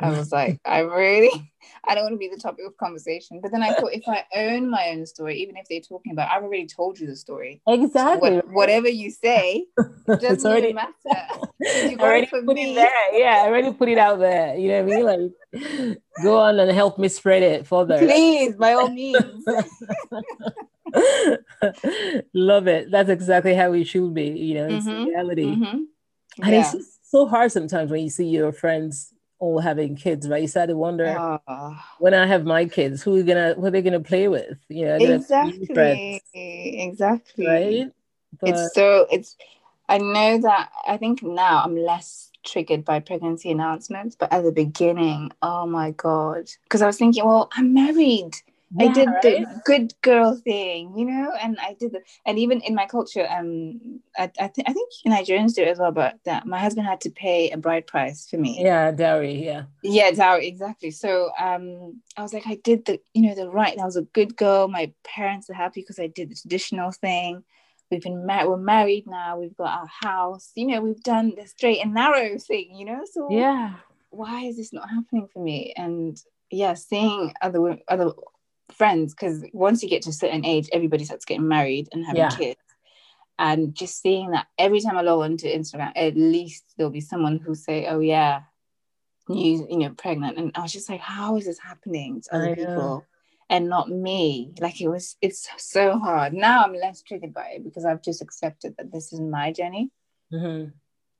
[0.00, 1.52] I was like, I really,
[1.86, 3.40] I don't want to be the topic of conversation.
[3.42, 6.30] But then I thought, if I own my own story, even if they're talking about,
[6.30, 7.60] I've already told you the story.
[7.68, 8.36] Exactly.
[8.36, 10.92] What, whatever you say, it doesn't already, matter.
[11.60, 12.72] You already put me.
[12.72, 13.20] it there.
[13.20, 14.56] Yeah, I already put it out there.
[14.56, 15.04] You know what I mean?
[15.04, 17.98] Like, go on and help me spread it further.
[17.98, 19.44] Please, by all means.
[22.34, 22.90] Love it.
[22.90, 24.28] That's exactly how it should be.
[24.28, 25.04] You know, it's mm-hmm.
[25.04, 25.44] reality.
[25.44, 25.78] Mm-hmm.
[26.42, 26.72] And yeah.
[26.74, 30.42] it's so hard sometimes when you see your friends all having kids, right?
[30.42, 31.06] You start to wonder
[31.46, 34.58] uh, when I have my kids, who are gonna who are they gonna play with?
[34.68, 37.46] You know, exactly, exactly.
[37.46, 37.86] Right?
[38.40, 39.36] But, it's so it's.
[39.88, 44.52] I know that I think now I'm less triggered by pregnancy announcements, but at the
[44.52, 48.32] beginning, oh my god, because I was thinking, well, I'm married.
[48.76, 49.22] Yeah, I did right?
[49.22, 53.26] the good girl thing, you know, and I did the, and even in my culture,
[53.30, 56.86] um, I, I, th- I think Nigerians do it as well, but that my husband
[56.86, 58.62] had to pay a bride price for me.
[58.62, 59.64] Yeah, dowry, yeah.
[59.82, 60.90] Yeah, dowry, exactly.
[60.90, 64.02] So, um, I was like, I did the, you know, the right, I was a
[64.02, 64.68] good girl.
[64.68, 67.44] My parents are happy because I did the traditional thing.
[67.90, 71.46] We've been married, we're married now, we've got our house, you know, we've done the
[71.46, 73.76] straight and narrow thing, you know, so yeah.
[74.10, 75.72] Why is this not happening for me?
[75.76, 76.18] And
[76.50, 78.10] yeah, seeing other other
[78.72, 82.22] friends because once you get to a certain age, everybody starts getting married and having
[82.22, 82.30] yeah.
[82.30, 82.60] kids.
[83.40, 87.38] And just seeing that every time I log onto Instagram, at least there'll be someone
[87.38, 88.42] who say, "Oh yeah,
[89.28, 92.56] you you know pregnant," and I was just like, "How is this happening to other
[92.56, 93.06] people?"
[93.50, 94.52] and not me.
[94.60, 96.32] Like it was, it's so hard.
[96.32, 99.90] Now I'm less triggered by it because I've just accepted that this is my journey.
[100.32, 100.70] Mm-hmm.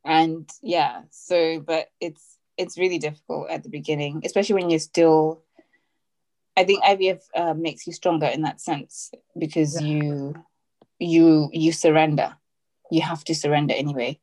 [0.05, 5.43] And yeah, so, but it's, it's really difficult at the beginning, especially when you're still,
[6.59, 9.89] I think IVF uh, makes you stronger in that sense because yeah.
[9.89, 10.35] you,
[10.99, 12.37] you, you surrender.
[12.91, 14.19] You have to surrender anyway.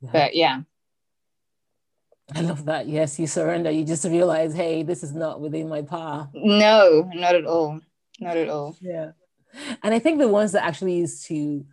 [0.00, 0.10] Yeah.
[0.12, 0.60] But yeah,
[2.34, 2.88] I love that.
[2.88, 3.70] Yes, you surrender.
[3.70, 6.28] You just realize, hey, this is not within my power.
[6.32, 7.80] No, not at all.
[8.18, 8.76] Not at all.
[8.80, 9.12] Yeah.
[9.82, 11.66] And I think the ones that actually used to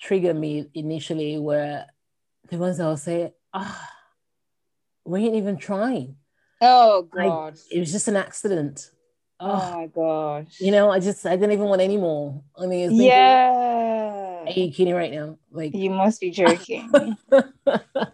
[0.00, 1.84] trigger me initially were
[2.48, 3.90] the ones that will say, ah,
[5.04, 6.16] oh, we ain't even trying.
[6.60, 7.54] Oh God.
[7.54, 8.90] I, it was just an accident.
[9.40, 10.60] Oh, my gosh.
[10.60, 12.42] You know, I just I didn't even want any more.
[12.58, 14.44] I mean, yeah.
[14.46, 15.38] Are you kidding right now?
[15.50, 17.16] Like you must be joking.
[17.30, 17.54] but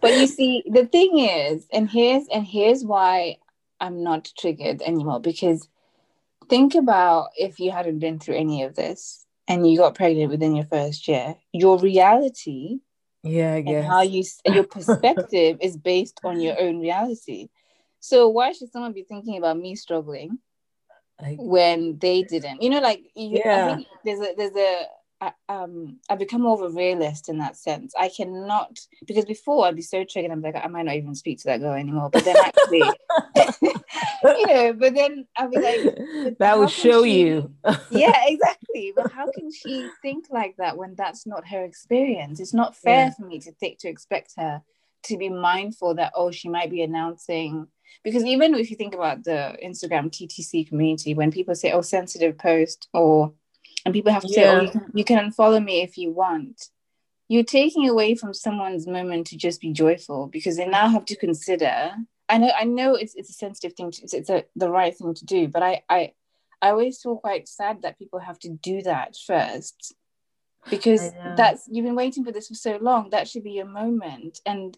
[0.03, 3.37] you see, the thing is, and here's and here's why
[3.81, 5.67] I'm not triggered anymore because
[6.49, 10.55] think about if you hadn't been through any of this and you got pregnant within
[10.55, 12.79] your first year, your reality,
[13.23, 17.49] yeah, I guess how you your perspective is based on your own reality.
[17.99, 20.39] So why should someone be thinking about me struggling
[21.21, 22.61] like, when they didn't?
[22.61, 23.79] You know, like you, yeah.
[24.03, 24.85] there's a there's a
[25.19, 27.93] I, um I become more of a realist in that sense.
[27.97, 30.31] I cannot because before I'd be so triggered.
[30.31, 32.09] I'm like I might not even speak to that girl anymore.
[32.11, 32.83] But then actually,
[34.23, 34.73] you know.
[34.73, 37.51] But then I'll be like, that will show she, you.
[37.89, 38.93] yeah, exactly.
[38.95, 42.39] But how can she think like that when that's not her experience?
[42.39, 43.13] It's not fair yeah.
[43.13, 44.61] for me to think to expect her
[45.03, 47.67] to be mindful that oh she might be announcing
[48.03, 52.37] because even if you think about the Instagram TTC community, when people say oh sensitive
[52.37, 53.33] post or
[53.85, 54.35] and people have to yeah.
[54.35, 56.69] say, "Oh, you can, you can unfollow me if you want."
[57.29, 61.15] You're taking away from someone's moment to just be joyful because they now have to
[61.15, 61.91] consider.
[62.29, 63.91] I know, I know, it's it's a sensitive thing.
[63.91, 66.13] To, it's it's a, the right thing to do, but I I
[66.61, 69.95] I always feel quite sad that people have to do that first
[70.69, 73.09] because that's you've been waiting for this for so long.
[73.09, 74.77] That should be your moment and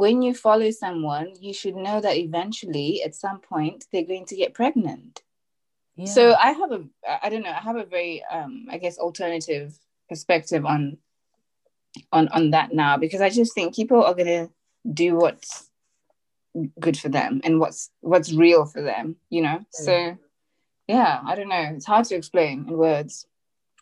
[0.00, 4.34] when you follow someone, you should know that eventually, at some point, they're going to
[4.34, 5.22] get pregnant.
[6.06, 6.84] So I have a,
[7.22, 10.96] I don't know, I have a very, um, I guess, alternative perspective on,
[12.12, 14.48] on, on that now because I just think people are gonna
[14.90, 15.68] do what's
[16.78, 19.60] good for them and what's what's real for them, you know.
[19.70, 20.16] So,
[20.88, 21.72] yeah, I don't know.
[21.76, 23.26] It's hard to explain in words.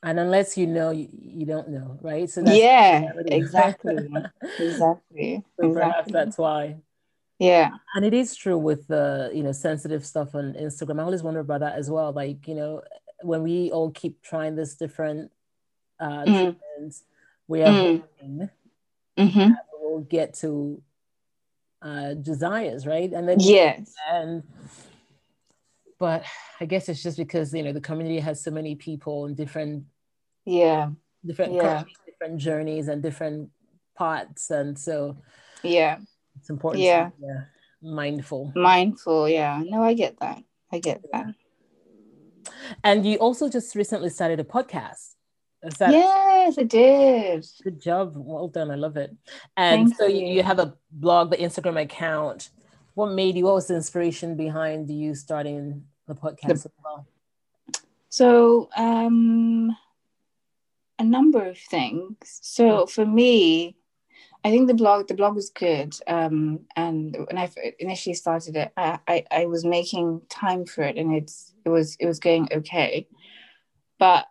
[0.02, 2.30] And unless you know, you, you don't know, right?
[2.30, 3.96] So yeah, exactly,
[4.58, 5.42] exactly.
[5.60, 6.12] So exactly.
[6.12, 6.76] that's why.
[7.38, 7.70] Yeah.
[7.94, 11.00] And it is true with the, you know, sensitive stuff on Instagram.
[11.00, 12.12] I always wonder about that as well.
[12.12, 12.82] Like, you know,
[13.22, 15.30] when we all keep trying this different
[16.00, 16.56] uh mm.
[17.48, 18.02] we are mm.
[18.02, 18.50] hoping
[19.18, 19.50] mm-hmm.
[19.80, 20.80] we'll get to
[21.82, 23.12] uh desires, right?
[23.12, 23.92] And then yes.
[24.08, 24.42] And
[25.98, 26.24] but
[26.60, 29.84] I guess it's just because you know the community has so many people and different
[30.44, 30.90] yeah.
[31.24, 31.84] different yeah.
[32.06, 33.50] different journeys and different
[33.96, 35.16] parts and so
[35.62, 35.98] yeah.
[36.38, 37.10] it's important yeah.
[37.10, 37.42] Be, yeah
[37.82, 38.52] mindful.
[38.54, 39.62] Mindful yeah.
[39.64, 40.42] No i get that.
[40.72, 41.26] I get that.
[42.84, 45.14] And you also just recently started a podcast.
[45.78, 47.46] That, yes i did.
[47.62, 48.12] Good job.
[48.16, 48.70] Well done.
[48.70, 49.14] I love it.
[49.56, 50.26] And Thank so you.
[50.26, 50.42] you.
[50.42, 52.50] have a blog the instagram account
[52.98, 57.06] what made you what was the inspiration behind you starting the podcast the, as well
[58.08, 59.76] so um
[60.98, 63.76] a number of things so for me
[64.44, 65.96] I think the blog the blog was good.
[66.06, 70.96] Um, and when I initially started it, I, I, I was making time for it,
[70.96, 73.08] and it's it was it was going okay.
[73.98, 74.26] But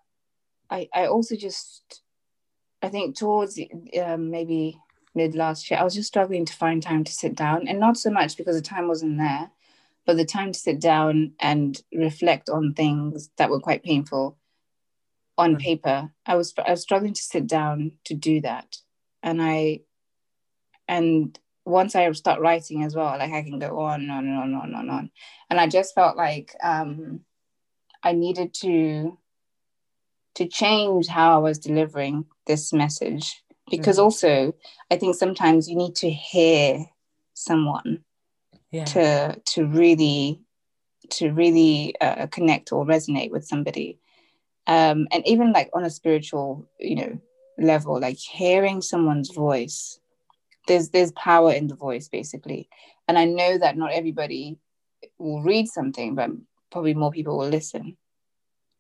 [0.69, 2.01] I I also just
[2.82, 3.60] I think towards
[4.01, 4.80] um, maybe
[5.17, 7.97] mid last year, I was just struggling to find time to sit down, and not
[7.97, 9.51] so much because the time wasn't there,
[10.06, 14.38] but the time to sit down and reflect on things that were quite painful
[15.38, 15.60] on mm.
[15.60, 16.12] paper.
[16.25, 18.77] I was I was struggling to sit down to do that,
[19.21, 19.82] and I
[20.88, 24.37] and once I start writing as well, like I can go on and on and
[24.37, 25.12] on and on and on.
[25.50, 27.21] And I just felt like um,
[28.04, 29.17] I needed to
[30.35, 34.03] to change how I was delivering this message because mm-hmm.
[34.03, 34.55] also
[34.91, 36.85] I think sometimes you need to hear
[37.33, 38.03] someone
[38.71, 38.85] yeah.
[38.85, 40.41] to to really
[41.09, 43.99] to really uh, connect or resonate with somebody.
[44.65, 47.21] Um, and even like on a spiritual, you know,
[47.57, 50.01] level, like hearing someone's voice
[50.67, 52.69] there's there's power in the voice basically
[53.07, 54.57] and i know that not everybody
[55.17, 56.29] will read something but
[56.71, 57.97] probably more people will listen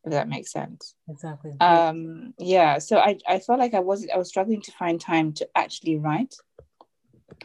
[0.05, 0.95] if that makes sense.
[1.09, 1.53] Exactly.
[1.59, 5.33] Um yeah so i i felt like i wasn't, i was struggling to find time
[5.33, 6.35] to actually write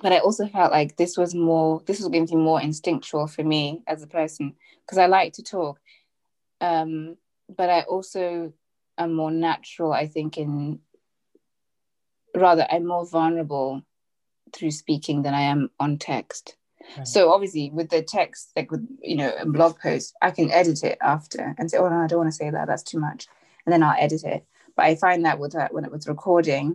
[0.03, 3.27] but i also felt like this was more this was going to be more instinctual
[3.27, 5.81] for me as a person because i like to talk.
[6.61, 7.17] Um
[7.57, 8.53] but I also
[8.99, 10.81] am more natural, I think, in
[12.35, 13.83] rather, I'm more vulnerable
[14.53, 16.57] through speaking than I am on text.
[17.05, 20.83] So obviously with the text, like with you know a blog post, I can edit
[20.85, 22.67] it after and say, oh no, I don't want to say that.
[22.67, 23.27] That's too much,
[23.67, 24.45] and then I'll edit it.
[24.77, 26.75] But I find that with that when it was recording,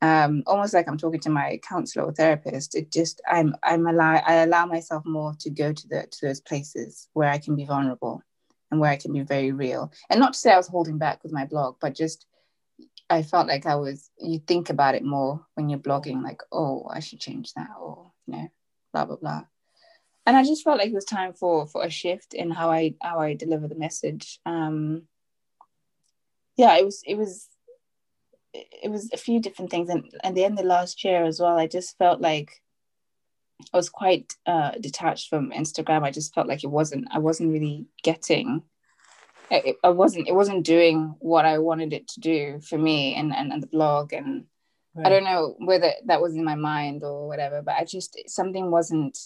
[0.00, 2.74] um, almost like I'm talking to my counselor or therapist.
[2.74, 6.40] It just I'm I'm allow I allow myself more to go to the to those
[6.40, 8.22] places where I can be vulnerable
[8.70, 9.92] and where I can be very real.
[10.10, 12.26] And not to say I was holding back with my blog, but just
[13.10, 16.86] I felt like I was you think about it more when you're blogging, like, oh,
[16.92, 18.48] I should change that or you know,
[18.92, 19.44] blah blah blah.
[20.26, 22.94] And I just felt like it was time for for a shift in how I
[23.02, 24.40] how I deliver the message.
[24.46, 25.02] Um
[26.56, 27.48] yeah, it was it was
[28.54, 31.58] it was a few different things and at the end of last year as well
[31.58, 32.62] i just felt like
[33.72, 37.50] i was quite uh, detached from instagram i just felt like it wasn't i wasn't
[37.52, 38.62] really getting
[39.50, 43.50] I wasn't it wasn't doing what i wanted it to do for me and and,
[43.50, 44.44] and the blog and
[44.98, 45.06] right.
[45.06, 48.70] i don't know whether that was in my mind or whatever but i just something
[48.70, 49.18] wasn't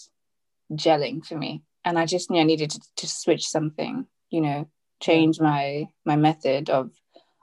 [0.71, 1.63] gelling for me.
[1.85, 4.67] And i just knew i needed to, to switch something you know
[5.01, 6.91] change my my method of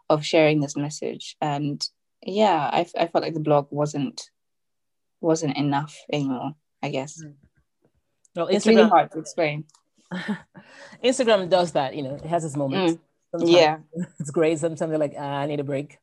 [0.08, 1.36] of sharing this message.
[1.40, 1.86] And
[2.22, 4.30] yeah I, I felt like the blog wasn't
[5.20, 7.22] wasn't enough anymore i guess.
[8.34, 9.64] Well, it's really hard to explain.
[11.04, 12.98] Instagram does that you know it has its moments.
[13.34, 13.52] Mm.
[13.52, 13.78] yeah.
[14.18, 14.58] it's great.
[14.58, 15.98] Sometimes they're like ah, i need a break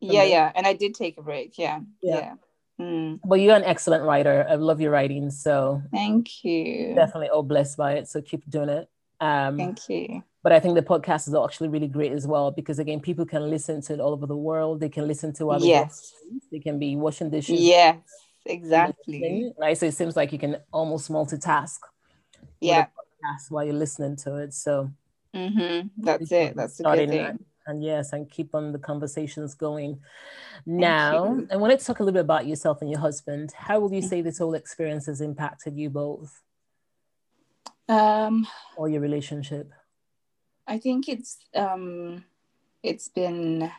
[0.00, 2.34] yeah yeah and i did take a break yeah yeah, yeah.
[2.80, 3.18] Mm.
[3.24, 4.46] But you're an excellent writer.
[4.48, 5.32] I love your writing.
[5.32, 6.94] So thank you.
[6.94, 8.06] Definitely all blessed by it.
[8.06, 8.88] So keep doing it.
[9.18, 12.78] Um, thank you but I think the podcast is actually really great as well because
[12.78, 14.80] again, people can listen to it all over the world.
[14.80, 16.14] They can listen to other yes.
[16.50, 17.60] They can be washing dishes.
[17.60, 17.98] Yes,
[18.46, 19.52] exactly.
[19.58, 19.76] Right.
[19.76, 21.78] So it seems like you can almost multitask.
[22.60, 22.86] Yeah.
[23.48, 24.54] While you're listening to it.
[24.54, 24.90] So
[25.34, 25.88] mm-hmm.
[25.98, 26.54] that's it.
[26.56, 27.18] That's a good thing.
[27.18, 30.00] And, and yes, and keep on the conversations going.
[30.66, 33.52] Now, I wanted to talk a little bit about yourself and your husband.
[33.52, 34.08] How will you mm.
[34.08, 36.40] say this whole experience has impacted you both?
[37.88, 38.46] Um,
[38.76, 39.72] or your relationship?
[40.66, 42.24] I think it's um
[42.82, 43.70] it's been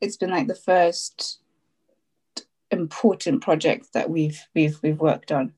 [0.00, 1.40] it's been like the first
[2.70, 5.52] important project that we've we've we've worked on.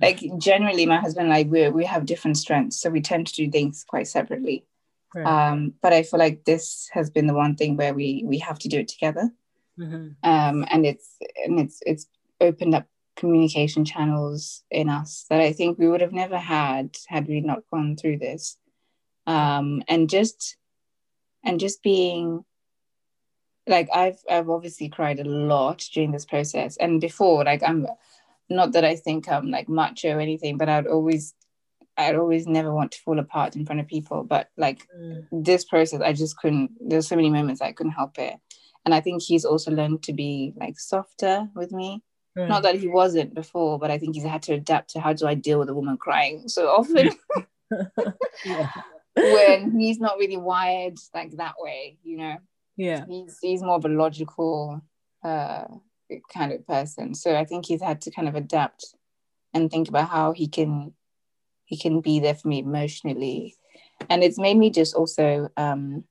[0.00, 3.34] Like generally my husband and I we we have different strengths, so we tend to
[3.34, 4.66] do things quite separately.
[5.14, 5.26] Right.
[5.26, 8.58] Um, but I feel like this has been the one thing where we we have
[8.60, 9.30] to do it together.
[9.78, 10.28] Mm-hmm.
[10.28, 12.06] Um, and it's and it's it's
[12.40, 12.86] opened up
[13.16, 17.62] communication channels in us that I think we would have never had had we not
[17.70, 18.56] gone through this
[19.26, 20.56] um, and just
[21.44, 22.44] and just being
[23.66, 27.86] like I've I've obviously cried a lot during this process and before like I'm
[28.48, 31.34] not that I think I'm like macho or anything but I'd always
[31.96, 35.26] I'd always never want to fall apart in front of people but like mm.
[35.30, 38.34] this process I just couldn't there's so many moments I couldn't help it
[38.84, 42.02] and I think he's also learned to be like softer with me
[42.36, 42.48] mm.
[42.48, 45.26] not that he wasn't before but I think he's had to adapt to how do
[45.26, 47.10] I deal with a woman crying so often
[48.44, 48.70] yeah
[49.14, 52.36] when he's not really wired like that way, you know.
[52.76, 53.04] Yeah.
[53.06, 54.80] He's he's more of a logical
[55.22, 55.64] uh
[56.32, 57.14] kind of person.
[57.14, 58.94] So I think he's had to kind of adapt
[59.54, 60.94] and think about how he can
[61.72, 63.56] he can be there for me emotionally.
[64.10, 66.04] And it's made me just also um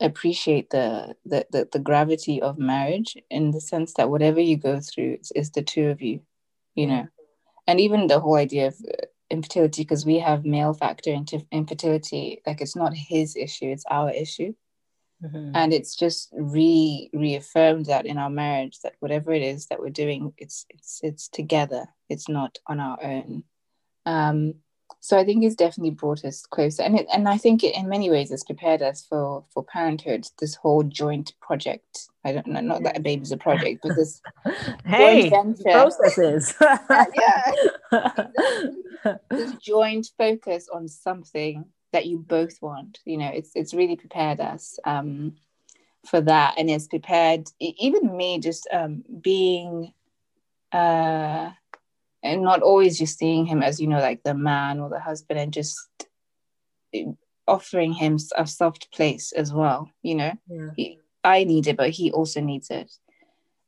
[0.00, 4.78] appreciate the, the the the, gravity of marriage in the sense that whatever you go
[4.78, 6.20] through it's, it's the two of you
[6.74, 7.08] you know
[7.66, 8.76] and even the whole idea of
[9.30, 14.10] infertility because we have male factor into infertility like it's not his issue it's our
[14.10, 14.52] issue
[15.24, 15.52] mm-hmm.
[15.54, 19.88] and it's just re reaffirmed that in our marriage that whatever it is that we're
[19.88, 23.42] doing it's it's it's together it's not on our own
[24.06, 24.54] um
[25.06, 27.88] so I think it's definitely brought us closer, and it, and I think it, in
[27.88, 30.26] many ways it's prepared us for for parenthood.
[30.40, 32.08] This whole joint project.
[32.24, 34.20] I don't know, not that a baby's a project, but this
[34.84, 36.54] hey, processes.
[36.90, 37.52] yeah,
[39.30, 42.98] this joint focus on something that you both want.
[43.04, 45.36] You know, it's it's really prepared us um,
[46.04, 49.92] for that, and it's prepared even me just um, being.
[50.72, 51.52] Uh,
[52.26, 55.38] and not always just seeing him as you know like the man or the husband
[55.38, 55.78] and just
[57.46, 60.32] offering him a soft place as well you know?
[60.48, 60.70] Yeah.
[60.76, 62.92] he, i need it but he also needs it.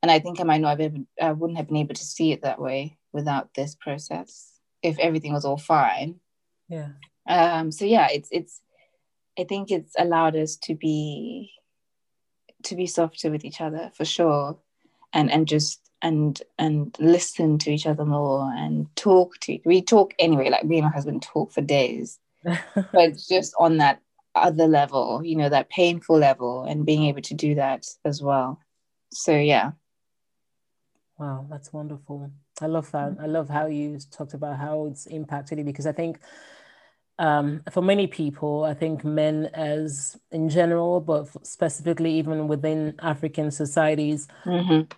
[0.03, 2.33] And i think i might not have ever i wouldn't have been able to see
[2.33, 4.53] it that way without this process
[4.83, 6.21] if everything was all fine.
[6.69, 6.91] Yeah.
[7.27, 8.61] Um so yeah it's it's
[9.39, 11.53] i think it's allowed us to be
[12.65, 14.59] to be softer with each other for sure.
[15.13, 20.15] And and just and and listen to each other more and talk to we talk
[20.19, 22.19] anyway like me and my husband talk for days
[22.93, 24.01] but just on that
[24.35, 28.61] other level, you know, that painful level, and being able to do that as well.
[29.13, 29.73] So, yeah.
[31.19, 32.31] Wow, that's wonderful.
[32.61, 33.17] I love that.
[33.21, 36.21] I love how you talked about how it's impacted you because I think
[37.19, 43.51] um, for many people, I think men as in general, but specifically even within African
[43.51, 44.93] societies, mm-hmm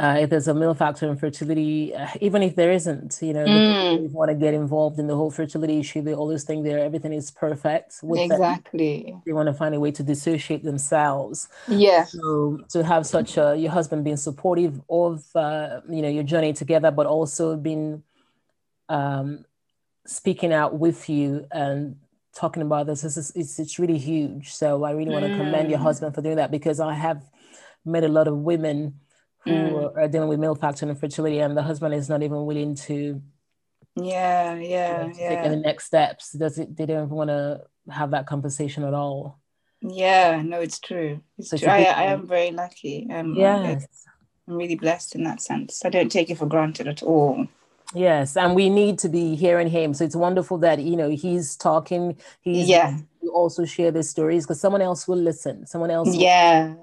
[0.00, 3.44] uh, if there's a male factor in fertility, uh, even if there isn't, you know,
[3.44, 4.10] mm.
[4.12, 7.30] want to get involved in the whole fertility issue, they always think there everything is
[7.30, 7.96] perfect.
[8.02, 9.02] exactly.
[9.02, 9.22] Them.
[9.26, 11.48] They want to find a way to dissociate themselves.
[11.68, 12.04] Yeah.
[12.04, 16.54] So to have such a your husband being supportive of uh, you know your journey
[16.54, 18.02] together, but also being
[18.88, 19.44] um,
[20.06, 21.96] speaking out with you and
[22.34, 24.50] talking about this, this is it's, it's really huge.
[24.54, 25.36] So I really want to mm.
[25.36, 25.82] commend your mm.
[25.82, 27.22] husband for doing that because I have
[27.84, 28.94] met a lot of women
[29.44, 29.96] who mm.
[29.96, 33.20] are dealing with male factor infertility and the husband is not even willing to
[33.96, 36.32] yeah yeah you know, yeah take any next steps.
[36.32, 39.38] Does it they don't want to have that conversation at all.
[39.80, 41.20] Yeah no it's true.
[41.38, 41.68] It's so true.
[41.68, 43.06] I, I am very lucky.
[43.10, 43.86] Um, yes.
[44.46, 45.84] I'm really blessed in that sense.
[45.84, 47.46] I don't take it for granted at all.
[47.94, 49.94] Yes and we need to be hearing him.
[49.94, 52.16] So it's wonderful that you know he's talking.
[52.42, 52.98] He's yeah.
[53.22, 55.66] you also share the stories because someone else will listen.
[55.66, 56.74] Someone else yeah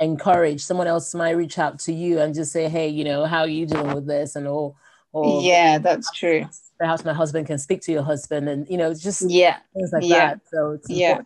[0.00, 3.40] encourage someone else might reach out to you and just say hey you know how
[3.40, 4.36] are you doing with this?
[4.36, 4.74] And or
[5.12, 6.46] or yeah that's true.
[6.78, 10.04] perhaps my husband can speak to your husband and you know just yeah things like
[10.04, 10.34] yeah.
[10.34, 10.40] that.
[10.50, 11.20] So yeah.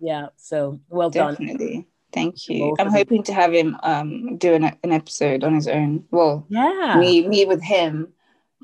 [0.00, 1.46] yeah so well definitely.
[1.46, 1.58] done.
[1.58, 1.86] Definitely.
[2.12, 6.04] Thank you i'm hoping to have him um do an, an episode on his own.
[6.10, 6.96] Well yeah.
[6.98, 8.12] me me with him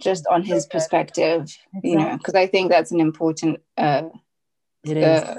[0.00, 1.90] just on his perspective exactly.
[1.90, 4.02] you know because i think that's an important uh
[4.84, 5.22] it is.
[5.22, 5.38] uh,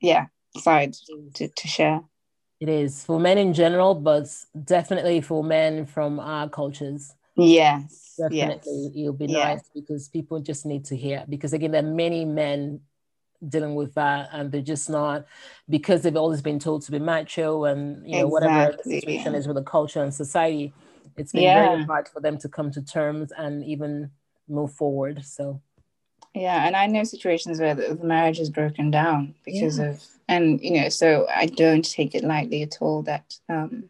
[0.00, 0.26] yeah
[0.58, 0.94] side
[1.34, 2.02] to, to share
[2.64, 4.26] it is for men in general, but
[4.64, 7.14] definitely for men from our cultures.
[7.36, 8.14] Yes.
[8.16, 8.96] Definitely, yes.
[8.96, 11.24] it'll be nice because people just need to hear.
[11.28, 12.80] Because again, there are many men
[13.46, 15.26] dealing with that and they're just not
[15.68, 18.30] because they've always been told to be macho and you know exactly.
[18.30, 20.72] whatever the situation is with the culture and society
[21.18, 21.68] it's been yeah.
[21.68, 24.10] very hard for them to come to terms and even
[24.48, 25.60] move forward so
[26.34, 29.86] yeah and i know situations where the, the marriage is broken down because yeah.
[29.86, 33.84] of and you know so i don't take it lightly at all that um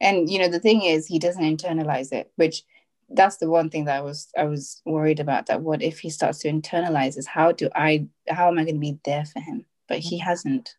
[0.00, 2.62] and you know the thing is he doesn't internalize it which
[3.10, 6.10] that's the one thing that i was i was worried about that what if he
[6.10, 9.40] starts to internalize this how do i how am i going to be there for
[9.40, 10.28] him but he mm-hmm.
[10.28, 10.76] hasn't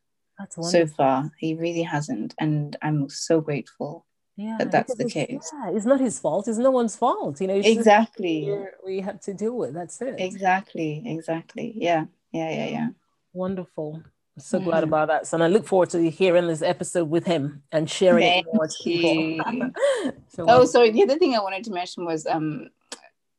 [0.62, 4.06] so far he really hasn't and i'm so grateful
[4.36, 5.52] yeah, that that's the case.
[5.54, 6.48] Yeah, it's not his fault.
[6.48, 7.40] It's no one's fault.
[7.40, 8.52] You know, exactly.
[8.86, 9.74] We have to deal with.
[9.74, 10.16] That's it.
[10.18, 11.04] Exactly.
[11.06, 11.74] Exactly.
[11.76, 12.06] Yeah.
[12.32, 12.50] Yeah.
[12.50, 12.66] Yeah.
[12.66, 12.88] Yeah.
[13.34, 14.02] Wonderful.
[14.40, 14.64] so mm.
[14.64, 15.28] glad about that.
[15.28, 18.54] So and I look forward to hearing this episode with him and sharing Thank it
[18.54, 19.72] more to people.
[20.30, 20.90] so, oh, sorry.
[20.90, 22.70] The other thing I wanted to mention was um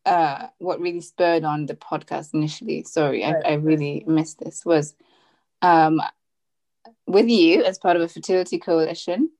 [0.07, 2.85] uh what really spurred on the podcast initially.
[2.85, 3.37] Sorry, right.
[3.45, 4.95] I, I really missed this was
[5.61, 6.01] um
[7.09, 9.31] with you as part of a fertility coalition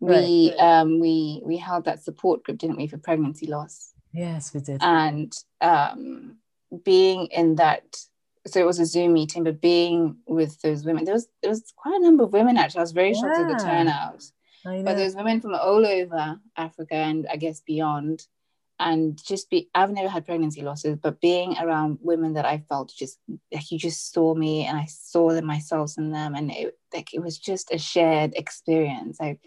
[0.00, 0.80] we right.
[0.80, 3.92] um we we held that support group didn't we for pregnancy loss?
[4.12, 4.82] Yes we did.
[4.82, 6.36] And um
[6.84, 7.96] being in that
[8.46, 11.72] so it was a zoom meeting but being with those women there was there was
[11.76, 12.80] quite a number of women actually.
[12.80, 13.20] I was very yeah.
[13.20, 14.24] shocked at the turnout.
[14.64, 18.26] But there's women from all over africa and i guess beyond
[18.78, 22.92] and just be i've never had pregnancy losses but being around women that i felt
[22.94, 23.18] just
[23.50, 27.14] like you just saw me and i saw them myself in them and it like
[27.14, 29.18] it was just a shared experience.
[29.20, 29.40] Like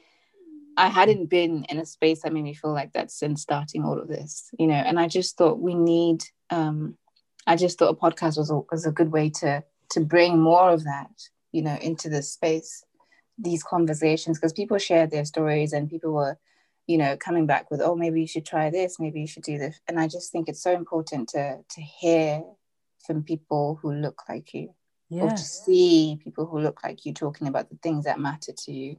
[0.82, 4.00] I hadn't been in a space that made me feel like that since starting all
[4.00, 4.74] of this, you know.
[4.74, 6.24] And I just thought we need.
[6.50, 6.98] Um,
[7.46, 10.72] I just thought a podcast was a, was a good way to to bring more
[10.72, 11.12] of that,
[11.52, 12.84] you know, into this space,
[13.38, 16.40] these conversations, because people shared their stories and people were,
[16.88, 19.60] you know, coming back with, oh, maybe you should try this, maybe you should do
[19.60, 22.42] this, and I just think it's so important to to hear
[23.06, 24.74] from people who look like you,
[25.10, 25.26] yeah.
[25.26, 28.72] or to see people who look like you talking about the things that matter to
[28.72, 28.98] you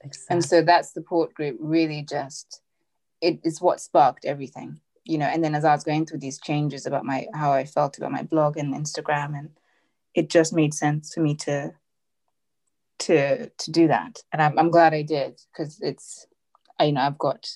[0.00, 0.34] Exactly.
[0.34, 2.62] And so that support group really just
[3.20, 5.26] it is what sparked everything, you know.
[5.26, 8.12] And then as I was going through these changes about my how I felt about
[8.12, 9.50] my blog and Instagram, and
[10.14, 11.72] it just made sense for me to
[13.00, 14.22] to to do that.
[14.32, 16.26] And I'm I'm glad I did because it's
[16.80, 17.48] you know I've got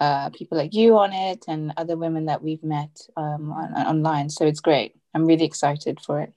[0.00, 4.30] uh, people like you on it and other women that we've met um, on, online.
[4.30, 4.94] So it's great.
[5.14, 6.32] I'm really excited for it.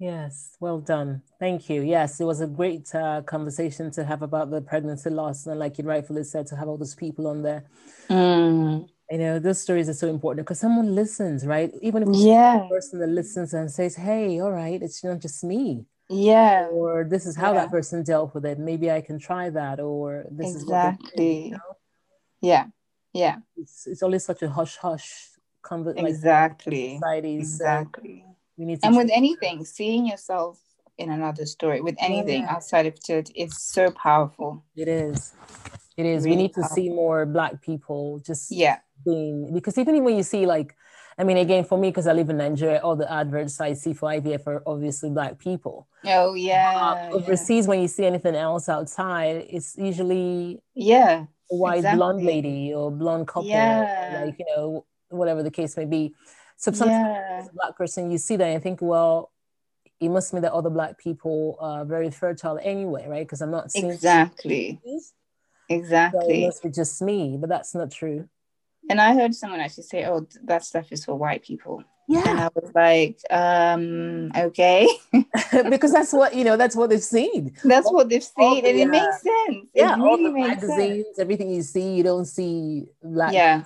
[0.00, 1.20] Yes, well done.
[1.38, 1.82] Thank you.
[1.82, 5.46] Yes, it was a great uh, conversation to have about the pregnancy loss.
[5.46, 7.66] And like you rightfully said, to have all those people on there.
[8.08, 8.88] Mm.
[9.10, 11.70] You know, those stories are so important because someone listens, right?
[11.82, 12.66] Even if yeah.
[12.70, 15.84] person that listens and says, hey, all right, it's not just me.
[16.08, 16.68] Yeah.
[16.72, 17.60] Or this is how yeah.
[17.60, 18.58] that person dealt with it.
[18.58, 19.80] Maybe I can try that.
[19.80, 21.08] Or this exactly.
[21.26, 21.76] is what you know?
[22.40, 22.64] Yeah.
[23.12, 23.36] Yeah.
[23.56, 25.28] It's, it's always such a hush hush
[25.60, 26.06] conversation.
[26.06, 26.98] Exactly.
[27.02, 28.24] Like, exactly.
[28.24, 30.60] So we need and with anything seeing yourself
[30.98, 32.52] in another story with anything yeah.
[32.54, 33.30] outside of it.
[33.34, 34.62] is so powerful.
[34.76, 35.32] It is.
[35.96, 36.24] It is.
[36.24, 36.68] Really we need powerful.
[36.68, 40.76] to see more black people just yeah being because even when you see like
[41.18, 43.92] I mean, again, for me, because I live in Nigeria, all the adverts I see
[43.92, 45.86] for IVF are obviously Black people.
[46.06, 46.72] Oh, yeah.
[47.12, 47.68] Uh, overseas, yeah.
[47.68, 51.98] when you see anything else outside, it's usually yeah a white exactly.
[51.98, 54.22] blonde lady or blonde couple, yeah.
[54.24, 56.14] like, you know, whatever the case may be.
[56.60, 57.38] So sometimes yeah.
[57.40, 59.32] as a Black person, you see that and think, well,
[59.98, 63.26] it must mean that other Black people are very fertile anyway, right?
[63.26, 64.78] Because I'm not seeing exactly.
[65.70, 66.20] Exactly.
[66.20, 68.28] So it must be just me, but that's not true.
[68.90, 72.28] And I heard someone actually say, "Oh, that stuff is for white people." Yeah.
[72.28, 74.88] And I was like, um, okay.
[75.70, 77.54] because that's what, you know, that's what they've seen.
[77.62, 78.66] That's what they've seen.
[78.66, 79.68] and it makes sense.
[79.72, 79.92] Yeah.
[79.92, 81.18] It really all the magazines, sense.
[81.20, 83.62] everything you see, you don't see black Yeah.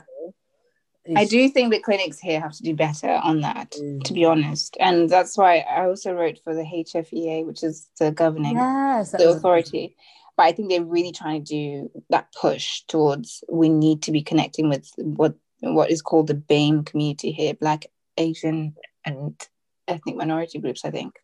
[1.16, 4.02] I do think the clinics here have to do better on that, mm.
[4.04, 4.76] to be honest.
[4.80, 9.28] And that's why I also wrote for the HFEA, which is the governing yes, the
[9.28, 9.96] authority
[10.36, 14.22] but I think they're really trying to do that push towards we need to be
[14.22, 17.86] connecting with what what is called the BAME community here, Black,
[18.18, 18.74] Asian,
[19.04, 19.34] and
[19.88, 20.84] ethnic minority groups.
[20.84, 21.14] I think,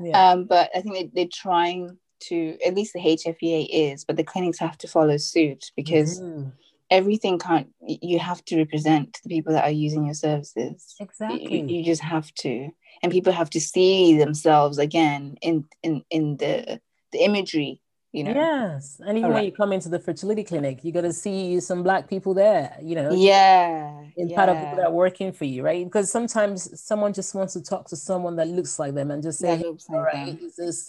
[0.00, 0.30] yeah.
[0.30, 4.24] um, but I think they, they're trying to at least the HFEA is, but the
[4.24, 6.20] clinics have to follow suit because.
[6.20, 6.50] Mm-hmm.
[6.90, 7.68] Everything can't.
[7.80, 10.94] You have to represent the people that are using your services.
[11.00, 11.60] Exactly.
[11.60, 12.70] You, you just have to,
[13.02, 16.80] and people have to see themselves again in in in the
[17.12, 17.80] the imagery
[18.16, 19.34] you know yes and even right.
[19.34, 22.76] when you come into the fertility clinic you got to see some black people there
[22.82, 24.36] you know yeah in yeah.
[24.36, 27.62] part of people that are working for you right because sometimes someone just wants to
[27.62, 30.86] talk to someone that looks like them and just say hey, all right is this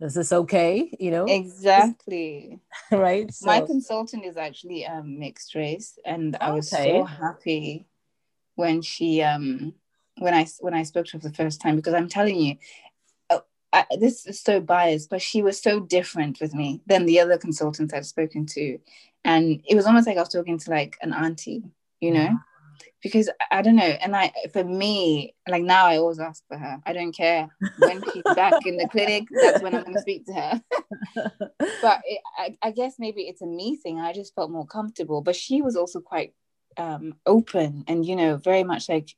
[0.00, 2.58] is this okay you know exactly
[2.92, 3.46] right so.
[3.46, 6.98] my consultant is actually um mixed race and i was okay.
[6.98, 7.86] so happy
[8.56, 9.72] when she um
[10.18, 12.56] when i when i spoke to her for the first time because i'm telling you
[13.76, 17.36] I, this is so biased, but she was so different with me than the other
[17.36, 18.78] consultants I'd spoken to.
[19.24, 21.62] And it was almost like I was talking to like an auntie,
[22.00, 22.38] you know?
[23.06, 23.84] Because I don't know.
[23.84, 26.80] And I, for me, like now I always ask for her.
[26.84, 27.48] I don't care
[27.78, 30.62] when she's back in the clinic, that's when I'm going to speak to her.
[31.82, 34.00] but it, I, I guess maybe it's a me thing.
[34.00, 35.22] I just felt more comfortable.
[35.22, 36.34] But she was also quite
[36.76, 39.10] um, open and, you know, very much like,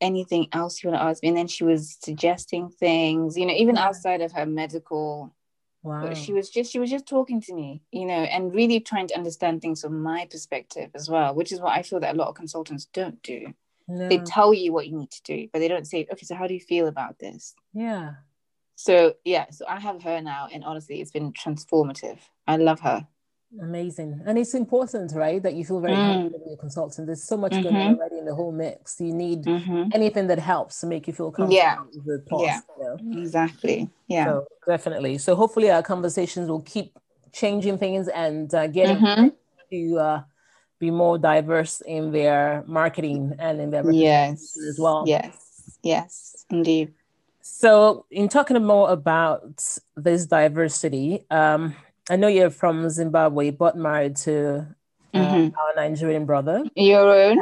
[0.00, 1.28] anything else you want to ask me?
[1.28, 5.34] And then she was suggesting things, you know, even outside of her medical.
[5.82, 6.06] Wow.
[6.06, 9.06] But she was just she was just talking to me, you know, and really trying
[9.08, 12.18] to understand things from my perspective as well, which is what I feel that a
[12.18, 13.54] lot of consultants don't do.
[13.86, 14.08] No.
[14.08, 16.46] They tell you what you need to do, but they don't say, okay, so how
[16.46, 17.54] do you feel about this?
[17.72, 18.14] Yeah.
[18.74, 22.18] So yeah, so I have her now, and honestly, it's been transformative.
[22.46, 23.06] I love her.
[23.60, 24.20] Amazing.
[24.26, 26.24] And it's important, right, that you feel very mm.
[26.24, 27.06] with your consultant.
[27.06, 27.62] There's so much mm-hmm.
[27.62, 29.00] going on already in the whole mix.
[29.00, 29.90] You need mm-hmm.
[29.94, 31.78] anything that helps to make you feel comfortable yeah.
[32.40, 32.60] yeah.
[32.78, 33.20] You know?
[33.22, 33.88] Exactly.
[34.06, 34.24] Yeah.
[34.24, 35.18] So definitely.
[35.18, 36.98] So hopefully our conversations will keep
[37.32, 39.28] changing things and uh, getting mm-hmm.
[39.70, 40.22] to uh,
[40.78, 45.04] be more diverse in their marketing and in their yes as well.
[45.06, 45.78] Yes.
[45.82, 46.92] Yes, indeed.
[47.40, 49.64] So in talking more about
[49.96, 51.74] this diversity, um,
[52.10, 54.66] I know you're from Zimbabwe, but married to
[55.14, 55.56] uh, mm-hmm.
[55.58, 56.64] our Nigerian brother.
[56.74, 57.38] Your own.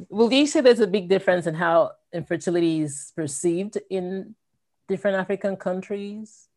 [0.08, 4.34] Will you say there's a big difference in how infertility is perceived in
[4.88, 6.48] different African countries?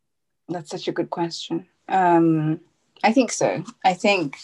[0.50, 1.68] That's such a good question.
[1.90, 2.60] Um,
[3.04, 3.64] I think so.
[3.84, 4.38] I think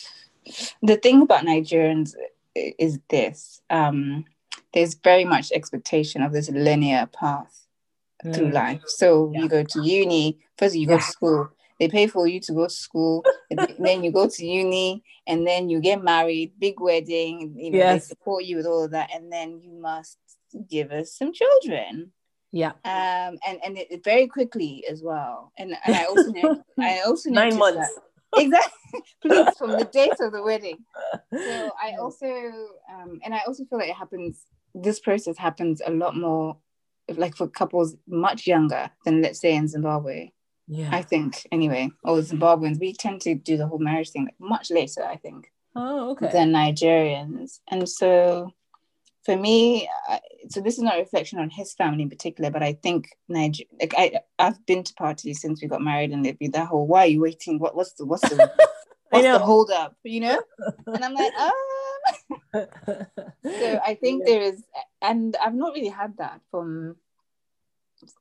[0.82, 2.16] the thing about Nigerians
[2.56, 4.26] is this um,
[4.74, 7.66] there's very much expectation of this linear path
[8.26, 8.36] mm.
[8.36, 8.82] through life.
[8.86, 9.42] So yeah.
[9.42, 11.00] you go to uni, first you go yeah.
[11.00, 11.50] to school,
[11.80, 15.48] they pay for you to go to school, and then you go to uni, and
[15.48, 18.04] then you get married, big wedding, you know, yes.
[18.04, 20.18] they support you with all of that, and then you must
[20.70, 22.12] give us some children.
[22.52, 22.72] Yeah.
[22.84, 25.52] Um, and and it, very quickly as well.
[25.58, 27.78] And and I also know, I also nine months.
[27.78, 28.04] That,
[28.38, 30.78] exactly please from the date of the wedding
[31.34, 32.28] so i also
[32.92, 34.46] um and i also feel like it happens
[34.76, 36.56] this process happens a lot more
[37.18, 40.32] like for couples much younger than let's say in Zimbabwe.
[40.68, 40.90] Yeah.
[40.92, 44.70] I think anyway, or Zimbabweans, we tend to do the whole marriage thing like much
[44.70, 45.52] later, I think.
[45.76, 46.30] Oh, okay.
[46.32, 47.60] Than Nigerians.
[47.70, 48.54] And so
[49.26, 52.64] for me, I, so this is not a reflection on his family in particular, but
[52.64, 56.40] I think Niger like I I've been to parties since we got married and they'd
[56.40, 57.60] be that whole why are you waiting?
[57.60, 58.36] What what's the what's the
[59.10, 59.96] what's the hold up?
[60.04, 60.42] You know?
[60.88, 61.79] And I'm like, oh
[62.54, 64.34] so I think yeah.
[64.34, 64.64] there is,
[65.02, 66.96] and I've not really had that from.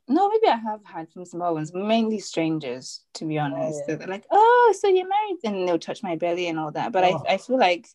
[0.09, 3.83] No, maybe I have had from Samoans, mainly strangers, to be honest.
[3.85, 3.95] Oh, yeah.
[3.97, 6.91] They're like, "Oh, so you're married?" and they'll touch my belly and all that.
[6.93, 7.25] But oh.
[7.29, 7.87] I, I feel like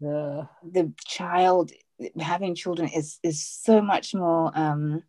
[0.00, 0.44] yeah.
[0.62, 1.72] the child
[2.20, 5.02] having children is is so much more um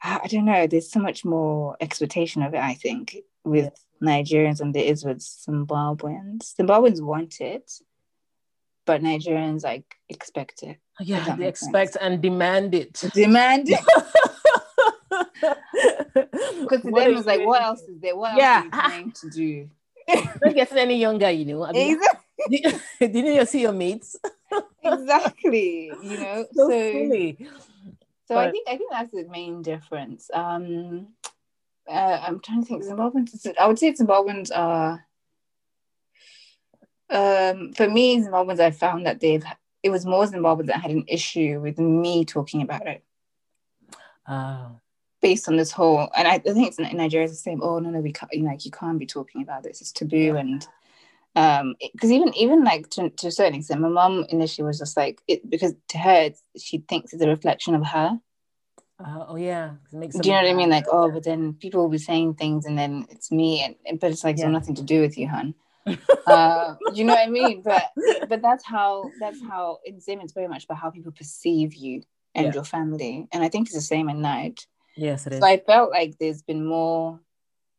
[0.00, 0.66] I don't know.
[0.66, 2.60] There's so much more expectation of it.
[2.60, 3.72] I think with
[4.02, 6.54] Nigerians than there is with Zimbabweans.
[6.54, 7.72] Zimbabweans want it,
[8.88, 10.78] but Nigerians like expect it.
[10.98, 12.02] Oh, yeah, they expect sense.
[12.02, 12.94] and demand it.
[13.12, 13.80] Demand it.
[16.60, 18.16] Because to them, it's like, what else is there?
[18.16, 18.56] What yeah.
[18.56, 19.70] else are you trying to do?
[20.42, 21.64] Don't get any younger, you know.
[21.64, 22.80] I mean, exactly.
[23.12, 24.16] didn't you see your mates?
[24.82, 25.92] exactly.
[26.02, 27.34] You know, so, so,
[28.26, 30.30] so but, I think I think that's the main difference.
[30.32, 31.08] Um,
[31.88, 32.84] uh, I'm trying to think.
[32.84, 33.46] Zimbabweans.
[33.58, 35.04] I would say it's Zimbabweans are.
[37.10, 39.44] Um, for me, Zimbabweans, I found that they've.
[39.82, 43.04] It was more Zimbabweans that had an issue with me talking about it.
[44.26, 44.68] Uh,
[45.20, 47.62] based on this whole, and I, I think it's in Nigeria it's the same.
[47.62, 48.32] Oh no, no, we can't.
[48.32, 49.80] You know, like you can't be talking about this.
[49.80, 50.66] It's taboo, and
[51.34, 54.96] um, because even even like to, to a certain extent, my mom initially was just
[54.96, 58.18] like it because to her she thinks it's a reflection of her.
[59.00, 60.70] Uh, oh yeah, Do you know what I mean?
[60.70, 64.10] Like, oh, but then people will be saying things, and then it's me, and but
[64.10, 64.46] it's like yeah.
[64.46, 65.54] it's nothing to do with you, hun.
[66.26, 67.62] Uh, you know what I mean?
[67.62, 67.84] But
[68.28, 72.02] but that's how that's how in Zim it's very much about how people perceive you
[72.34, 72.52] and yeah.
[72.54, 74.66] your family, and I think it's the same at night.
[74.96, 75.40] Yes, it is.
[75.40, 77.20] So I felt like there's been more,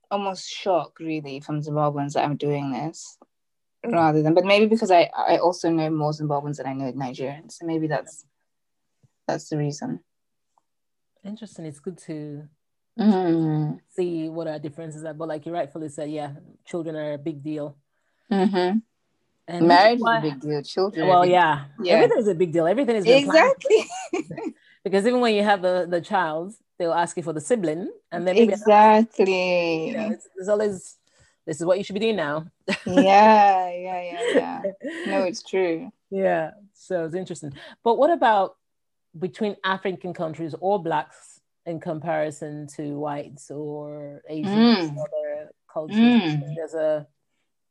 [0.10, 3.18] almost shock really from Zimbabweans that I'm doing this,
[3.86, 4.34] rather than.
[4.34, 7.88] But maybe because I I also know more Zimbabweans than I know Nigerians, so maybe
[7.88, 8.26] that's
[9.28, 10.00] that's the reason.
[11.24, 11.66] Interesting.
[11.66, 12.48] It's good to
[12.98, 13.74] mm-hmm.
[13.90, 15.14] see what our differences are.
[15.14, 16.32] But like you rightfully said, yeah,
[16.66, 17.78] children are a big deal.
[18.32, 18.78] Mm-hmm.
[19.50, 20.62] And marriage is a big deal.
[20.62, 21.08] Children.
[21.08, 21.66] Well, yeah.
[21.82, 21.94] yeah.
[21.94, 22.68] Everything is a big deal.
[22.68, 23.88] Everything is exactly.
[24.84, 28.28] because even when you have the the child, they'll ask you for the sibling, and
[28.28, 29.88] then exactly.
[29.88, 30.98] You know, it's, always
[31.48, 32.46] this is what you should be doing now.
[32.86, 34.62] yeah, yeah, yeah, yeah.
[35.08, 35.92] No, it's true.
[36.12, 36.52] Yeah.
[36.74, 37.54] So it's interesting.
[37.84, 38.56] But what about
[39.18, 44.96] between African countries or blacks in comparison to whites or Asians mm.
[44.96, 45.98] or other cultures?
[45.98, 46.56] Mm.
[46.56, 47.08] There's a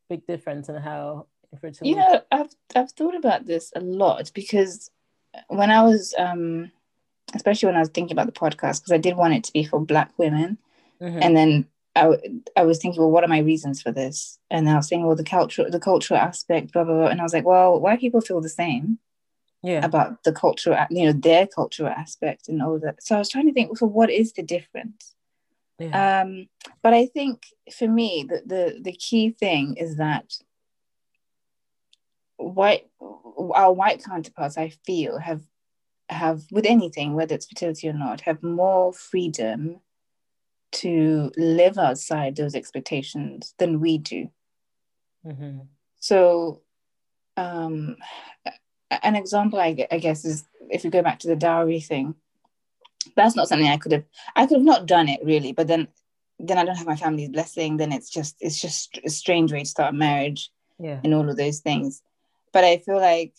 [0.08, 1.90] big difference in how infertility.
[1.90, 4.90] You know, I've I've thought about this a lot because
[5.48, 6.70] when I was um
[7.34, 9.64] especially when I was thinking about the podcast, because I did want it to be
[9.64, 10.56] for black women.
[11.00, 11.18] Mm-hmm.
[11.22, 12.16] And then I,
[12.56, 14.38] I was thinking, well, what are my reasons for this?
[14.50, 17.08] And I was saying, well, the cultural the cultural aspect, blah blah blah.
[17.08, 18.98] And I was like, well, white people feel the same
[19.62, 23.28] yeah about the cultural you know their cultural aspect and all that so i was
[23.28, 25.14] trying to think so what is the difference
[25.78, 26.20] yeah.
[26.22, 26.48] um
[26.82, 30.34] but i think for me the, the the key thing is that
[32.36, 32.88] white
[33.54, 35.42] our white counterparts i feel have
[36.08, 39.80] have with anything whether it's fertility or not have more freedom
[40.70, 44.30] to live outside those expectations than we do
[45.26, 45.58] mm-hmm.
[45.98, 46.62] so
[47.36, 47.96] um
[48.90, 52.14] an example, I, I guess, is if you go back to the dowry thing.
[53.16, 54.04] That's not something I could have.
[54.36, 55.88] I could have not done it really, but then,
[56.38, 57.76] then I don't have my family's blessing.
[57.76, 61.28] Then it's just it's just a strange way to start a marriage, yeah, and all
[61.28, 62.02] of those things.
[62.52, 63.34] But I feel like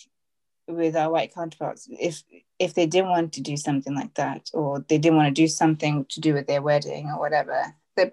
[0.67, 2.23] with our white counterparts, if
[2.59, 5.47] if they didn't want to do something like that, or they didn't want to do
[5.47, 8.11] something to do with their wedding or whatever, they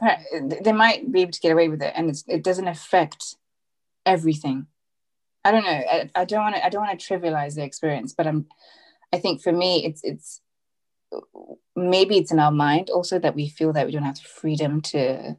[0.63, 3.37] they might be able to get away with it, and it doesn't affect
[4.05, 4.67] everything
[5.47, 5.71] I don't know.
[5.71, 6.67] I, I don't want to.
[6.67, 8.47] I don't want to trivialize the experience, but I'm.
[9.13, 10.41] I think for me, it's it's
[11.75, 14.81] maybe it's in our mind also that we feel that we don't have the freedom
[14.81, 15.37] to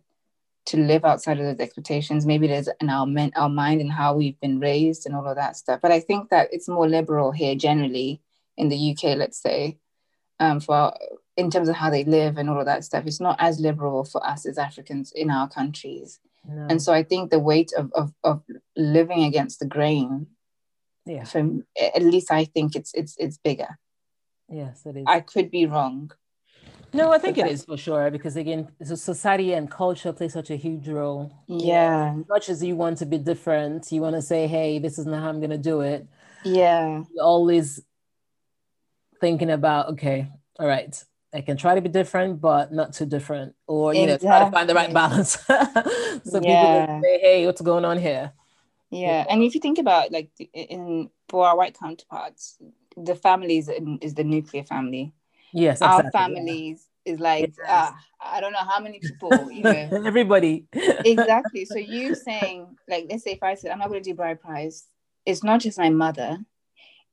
[0.67, 2.25] to live outside of those expectations.
[2.25, 5.25] Maybe it is in our men, our mind and how we've been raised and all
[5.25, 5.79] of that stuff.
[5.81, 8.21] But I think that it's more liberal here generally
[8.57, 9.77] in the UK, let's say,
[10.41, 10.97] um, for our,
[11.37, 13.05] in terms of how they live and all of that stuff.
[13.05, 16.19] It's not as liberal for us as Africans in our countries.
[16.45, 16.67] No.
[16.69, 18.43] And so I think the weight of, of, of
[18.75, 20.27] living against the grain,
[21.05, 21.63] yeah, from
[21.95, 23.77] at least I think it's it's it's bigger.
[24.49, 25.03] Yes, it is.
[25.07, 26.11] I could be wrong.
[26.93, 30.55] No, I think it is for sure because again, society and culture play such a
[30.55, 31.31] huge role.
[31.47, 32.15] Yeah.
[32.19, 35.05] As much as you want to be different, you want to say, "Hey, this is
[35.05, 36.07] not how I'm going to do it."
[36.45, 37.03] Yeah.
[37.13, 37.81] You're always
[39.19, 43.55] thinking about, okay, all right, I can try to be different, but not too different,
[43.67, 44.27] or you exactly.
[44.27, 45.31] know, try to find the right balance.
[46.23, 46.85] so yeah.
[46.85, 48.31] people say, "Hey, what's going on here?"
[48.89, 52.57] Yeah, and if you think about like in for our white counterparts,
[52.97, 53.69] the family is,
[54.01, 55.13] is the nuclear family.
[55.53, 57.13] Yes, exactly, our families yeah.
[57.13, 57.69] is like yes.
[57.69, 57.91] uh,
[58.21, 59.71] I don't know how many people, you know,
[60.05, 60.65] everybody.
[60.73, 61.65] exactly.
[61.65, 64.41] So you saying like, let's say if I said I'm not going to do bride
[64.41, 64.85] price,
[65.25, 66.39] it's not just my mother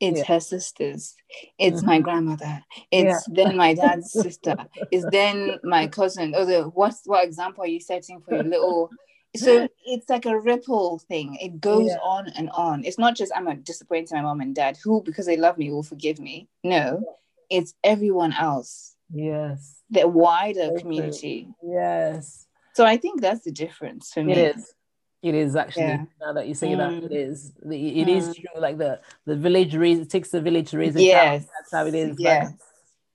[0.01, 0.25] it's yeah.
[0.25, 1.15] her sisters
[1.59, 1.87] it's mm-hmm.
[1.87, 3.45] my grandmother it's yeah.
[3.45, 4.57] then my dad's sister
[4.91, 8.91] it's then my cousin or the what's what example are you setting for your little
[9.37, 11.99] so it's like a ripple thing it goes yeah.
[12.03, 15.27] on and on it's not just i'm a disappointed my mom and dad who because
[15.27, 17.03] they love me will forgive me no
[17.51, 21.49] it's everyone else yes the wider community.
[21.63, 22.47] Yes.
[22.75, 24.33] So I think that's the difference for me.
[24.33, 24.75] It is.
[25.23, 26.05] It is actually yeah.
[26.21, 26.79] now that you say mm.
[27.01, 27.53] that it is.
[27.63, 28.09] It mm.
[28.09, 28.61] is true.
[28.61, 31.15] Like the the village raise it takes the village to raise a yes.
[31.15, 31.51] child.
[31.59, 32.17] That's how it is.
[32.19, 32.53] Yes.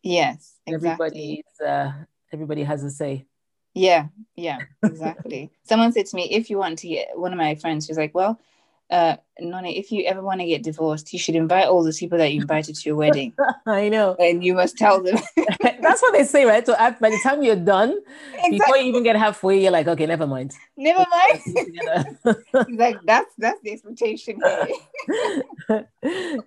[0.01, 0.55] yes.
[0.65, 0.89] Exactly.
[0.89, 1.91] Everybody uh,
[2.33, 3.25] everybody has a say.
[3.79, 4.07] Yeah.
[4.35, 4.59] Yeah.
[4.83, 5.51] Exactly.
[5.63, 8.13] Someone said to me, if you want to get one of my friends, she's like,
[8.13, 8.39] well,
[8.89, 12.17] uh, Noni, if you ever want to get divorced, you should invite all the people
[12.17, 13.33] that you invited to your wedding.
[13.67, 14.15] I know.
[14.19, 15.17] And you must tell them.
[15.61, 16.65] That's what they say, right?
[16.65, 17.97] So by the time you're done,
[18.33, 18.57] exactly.
[18.57, 20.53] before you even get halfway, you're like, okay, never mind.
[20.75, 22.17] Never mind.
[22.77, 24.39] like that's that's the expectation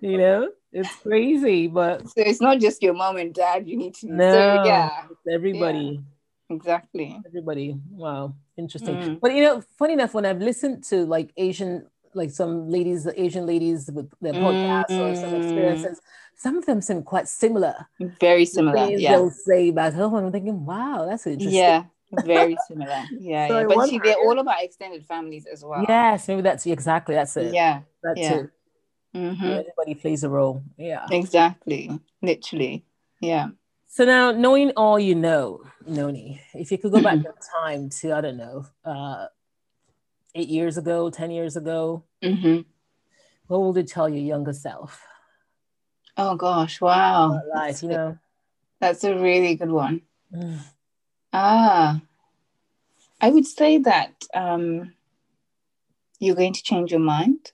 [0.01, 3.67] you know, it's crazy, but so it's not just your mom and dad.
[3.67, 6.01] You need to no, so, yeah, everybody.
[6.03, 6.12] Yeah.
[6.55, 7.19] Exactly.
[7.25, 7.75] Everybody.
[7.91, 8.35] Wow.
[8.57, 8.95] Interesting.
[8.95, 9.19] Mm.
[9.19, 13.21] But you know, funny enough, when I've listened to like Asian like some ladies, the
[13.21, 15.01] Asian ladies with their podcasts mm-hmm.
[15.01, 15.43] or some mm.
[15.43, 16.01] experiences,
[16.35, 17.87] some of them seem quite similar.
[18.19, 18.87] Very similar.
[18.87, 19.11] The yeah.
[19.11, 21.59] They'll say back home, I'm thinking, wow, that's interesting.
[21.59, 21.85] Yeah.
[22.25, 23.03] Very similar.
[23.17, 23.47] Yeah.
[23.49, 23.65] so yeah.
[23.67, 25.85] But see, they're all about extended families as well.
[25.87, 27.53] Yes, maybe that's exactly that's it.
[27.53, 27.81] Yeah.
[28.03, 28.33] That's yeah.
[28.33, 28.49] it.
[29.15, 29.45] Mm-hmm.
[29.45, 30.63] Everybody plays a role.
[30.77, 31.05] Yeah.
[31.11, 31.99] Exactly.
[32.21, 32.85] Literally.
[33.19, 33.49] Yeah.
[33.93, 37.25] So now, knowing all you know, Noni, if you could go back in
[37.61, 39.27] time to, I don't know, uh,
[40.33, 42.61] eight years ago, 10 years ago, mm-hmm.
[43.45, 44.99] what would it tell your younger self?
[46.17, 47.39] Oh gosh, wow.
[47.53, 48.17] Life, you know.
[48.81, 50.01] That's a really good one.
[50.35, 50.57] Mm.
[51.31, 52.01] Ah,
[53.21, 54.93] I would say that um,
[56.17, 57.51] you're going to change your mind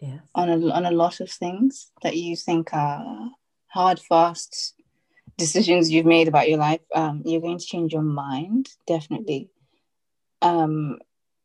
[0.00, 0.18] yes.
[0.34, 3.30] on a, on a lot of things that you think are
[3.68, 4.74] hard, fast
[5.38, 6.80] decisions you've made about your life.
[6.94, 9.48] Um, you're going to change your mind, definitely.
[10.42, 10.98] Um,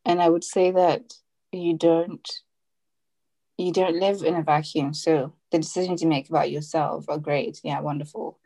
[0.05, 1.13] and i would say that
[1.51, 2.41] you don't
[3.57, 7.59] you don't live in a vacuum so the decisions you make about yourself are great
[7.63, 8.39] yeah wonderful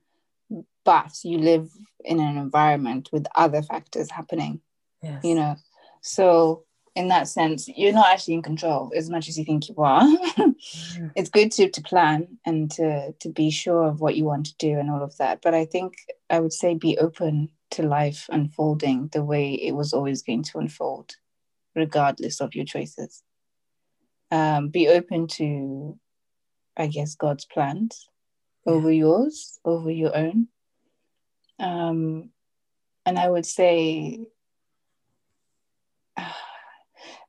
[0.83, 1.69] but you live
[2.05, 4.61] in an environment with other factors happening
[5.01, 5.23] yes.
[5.23, 5.55] you know
[6.01, 6.63] so
[6.97, 10.03] in that sense you're not actually in control as much as you think you are
[11.15, 14.55] it's good to to plan and to to be sure of what you want to
[14.57, 15.93] do and all of that but i think
[16.29, 20.57] i would say be open to life unfolding the way it was always going to
[20.57, 21.15] unfold
[21.77, 23.23] regardless of your choices.
[24.31, 25.97] Um, be open to,
[26.75, 28.09] I guess, God's plans
[28.65, 28.73] yeah.
[28.73, 30.47] over yours, over your own.
[31.59, 32.31] Um,
[33.05, 34.19] and I would say,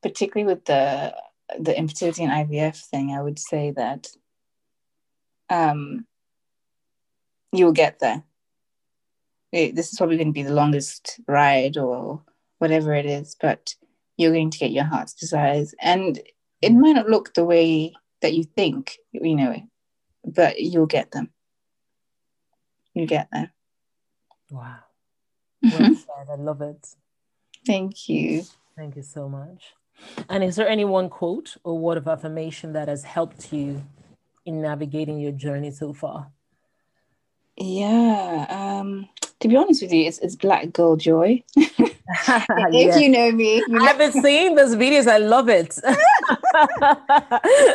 [0.02, 1.14] particularly with the
[1.58, 4.08] the infertility and IVF thing, I would say that
[5.48, 6.06] um,
[7.52, 8.22] you'll get there.
[9.50, 12.22] It, this is probably going to be the longest ride or
[12.58, 13.74] whatever it is, but
[14.18, 15.74] you're going to get your heart's desires.
[15.80, 16.20] And
[16.60, 19.56] it might not look the way that you think, you know,
[20.24, 21.30] but you'll get them.
[22.92, 23.52] You get there.
[24.50, 24.76] Wow.
[25.62, 25.96] Well
[26.30, 26.86] I love it.
[27.66, 28.44] Thank you.
[28.76, 29.74] Thank you so much.
[30.28, 33.84] And is there any one quote or word of affirmation that has helped you
[34.44, 36.30] in navigating your journey so far?
[37.56, 38.46] Yeah.
[38.48, 39.08] Um,
[39.40, 41.42] to be honest with you, it's, it's Black Girl Joy.
[42.28, 43.00] if yes.
[43.00, 43.84] you know me, you know.
[43.84, 45.06] I've been seeing those videos.
[45.06, 45.78] I love it.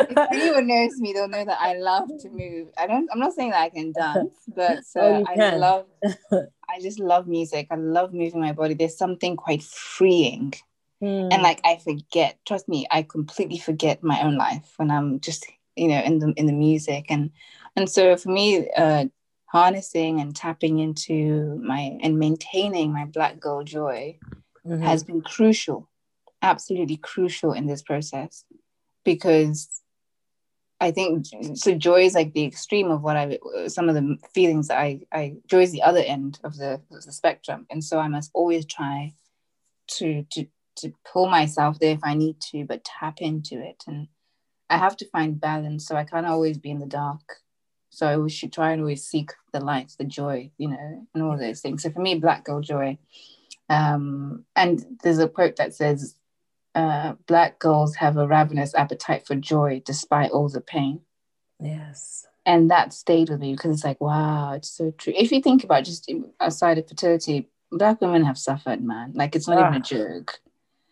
[0.09, 2.69] if anyone knows me, they'll know that I love to move.
[2.75, 3.07] I don't.
[3.11, 5.85] I'm not saying that I can dance, but uh, oh, I love.
[6.31, 7.67] I just love music.
[7.69, 8.73] I love moving my body.
[8.73, 10.55] There's something quite freeing,
[11.01, 11.31] mm.
[11.31, 12.37] and like I forget.
[12.45, 16.33] Trust me, I completely forget my own life when I'm just you know in the
[16.37, 17.31] in the music and
[17.75, 18.69] and so for me.
[18.71, 19.05] Uh,
[19.47, 24.17] harnessing and tapping into my and maintaining my black girl joy
[24.65, 24.81] mm-hmm.
[24.81, 25.87] has been crucial
[26.43, 28.43] absolutely crucial in this process
[29.03, 29.81] because
[30.79, 31.25] I think
[31.55, 31.75] so.
[31.75, 35.37] Joy is like the extreme of what I, some of the feelings that I, I
[35.47, 38.65] joy is the other end of the, of the spectrum, and so I must always
[38.65, 39.13] try
[39.87, 40.45] to to
[40.77, 44.07] to pull myself there if I need to, but tap into it, and
[44.69, 45.87] I have to find balance.
[45.87, 47.37] So I can't always be in the dark.
[47.89, 51.37] So we should try and always seek the light, the joy, you know, and all
[51.37, 51.83] those things.
[51.83, 52.97] So for me, Black Girl Joy.
[53.69, 56.15] Um, and there's a quote that says,
[56.73, 61.01] uh, Black girls have a ravenous appetite for joy despite all the pain.
[61.59, 62.25] Yes.
[62.45, 65.13] And that stayed with me because it's like, wow, it's so true.
[65.15, 69.13] If you think about just outside of fertility, Black women have suffered, man.
[69.13, 69.67] Like it's not ah.
[69.67, 69.81] even a ah.
[69.81, 70.39] joke.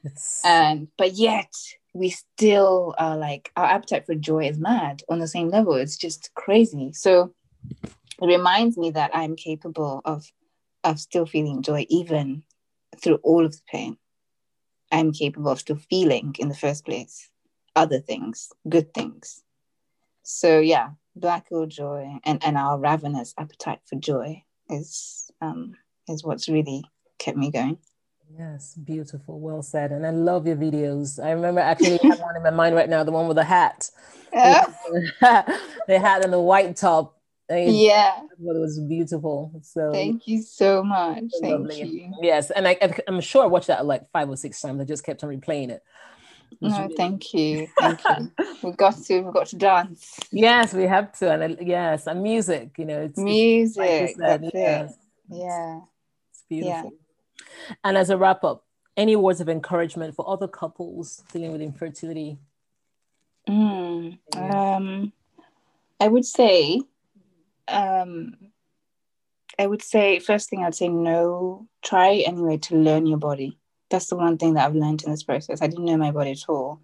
[0.04, 0.44] It's...
[0.44, 1.54] And but yet
[1.94, 5.74] we still are like our appetite for joy is mad on the same level.
[5.74, 6.94] It's just crazy.
[6.94, 7.34] So
[8.22, 10.26] it reminds me that I'm capable of
[10.84, 12.44] of still feeling joy even
[12.98, 13.98] through all of the pain.
[14.92, 17.30] I'm capable of still feeling in the first place
[17.76, 19.44] other things, good things.
[20.24, 25.76] So yeah, black girl joy and, and our ravenous appetite for joy is um
[26.08, 26.84] is what's really
[27.20, 27.78] kept me going.
[28.38, 29.40] Yes, beautiful.
[29.40, 29.92] Well said.
[29.92, 31.24] And I love your videos.
[31.24, 33.44] I remember actually I have one in my mind right now, the one with the
[33.44, 33.90] hat.
[34.34, 34.66] Yeah.
[35.24, 35.60] Oh.
[35.88, 37.18] the hat and the white top.
[37.50, 38.22] yeah.
[38.24, 39.52] It was beautiful.
[39.64, 41.24] So thank you so much.
[41.42, 41.84] Thank lovely.
[41.84, 42.14] you.
[42.22, 42.52] Yes.
[42.52, 42.78] And I,
[43.08, 44.82] I'm sure I watched that like five or six times.
[44.82, 45.84] I just kept on replaying it.
[46.60, 46.96] No, really...
[46.96, 48.32] thank you, thank you.
[48.64, 50.20] we've got to, we've got to dance.
[50.32, 52.72] Yes, we have to, and yes, and music.
[52.78, 53.84] You know, it's music.
[53.84, 54.94] It's, like said, yes.
[55.30, 55.80] Yeah,
[56.30, 56.92] it's beautiful.
[56.94, 57.01] Yeah.
[57.84, 58.66] And as a wrap up,
[58.98, 62.38] any words of encouragement for other couples dealing with infertility?
[63.48, 65.14] Mm, um,
[66.00, 66.82] I would say,
[67.68, 68.38] um,
[69.58, 71.68] I would say first thing I'd say no.
[71.82, 73.58] Try anyway to learn your body
[73.92, 75.62] that's the one thing that I've learned in this process.
[75.62, 76.82] I didn't know my body at all.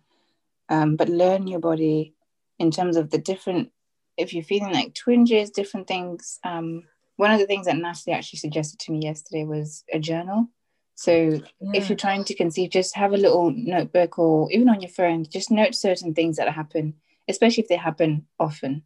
[0.69, 2.13] Um, but learn your body
[2.59, 3.71] in terms of the different,
[4.17, 6.39] if you're feeling like twinges, different things.
[6.43, 6.83] Um,
[7.17, 10.47] one of the things that Natalie actually suggested to me yesterday was a journal.
[10.95, 11.41] So yeah.
[11.73, 15.25] if you're trying to conceive, just have a little notebook or even on your phone,
[15.29, 16.95] just note certain things that happen,
[17.27, 18.83] especially if they happen often.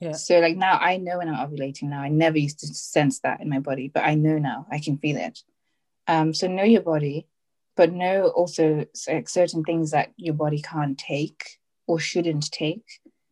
[0.00, 0.12] Yeah.
[0.12, 2.02] So like now I know when I'm ovulating now.
[2.02, 4.66] I never used to sense that in my body, but I know now.
[4.70, 5.40] I can feel it.
[6.06, 7.28] Um, so know your body
[7.78, 12.84] but know also like certain things that your body can't take or shouldn't take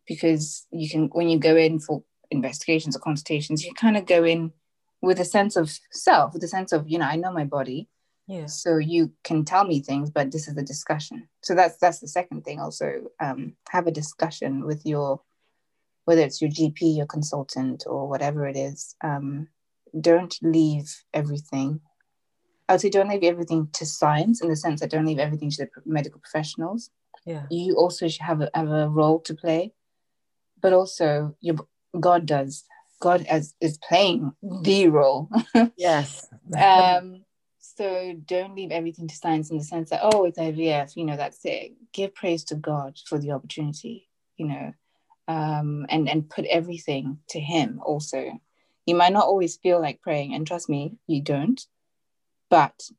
[0.07, 2.01] because you can when you go in for
[2.31, 4.51] investigations or consultations you kind of go in
[5.01, 7.87] with a sense of self with a sense of you know i know my body
[8.27, 11.99] yeah so you can tell me things but this is the discussion so that's that's
[11.99, 15.21] the second thing also um, have a discussion with your
[16.05, 19.47] whether it's your gp your consultant or whatever it is um,
[20.01, 21.79] don't leave everything
[22.67, 25.49] I would say don't leave everything to science in the sense that don't leave everything
[25.51, 26.89] to the medical professionals.
[27.25, 27.43] Yeah.
[27.49, 29.73] You also should have a, have a role to play,
[30.61, 31.55] but also your
[31.97, 32.63] God does.
[32.99, 35.29] God as is playing the role.
[35.77, 36.27] yes.
[36.57, 37.23] um.
[37.59, 41.15] So don't leave everything to science in the sense that oh it's IVF, you know
[41.15, 41.73] that's it.
[41.93, 44.73] Give praise to God for the opportunity, you know,
[45.27, 48.39] um, and and put everything to Him also.
[48.87, 51.61] You might not always feel like praying, and trust me, you don't
[52.49, 52.89] but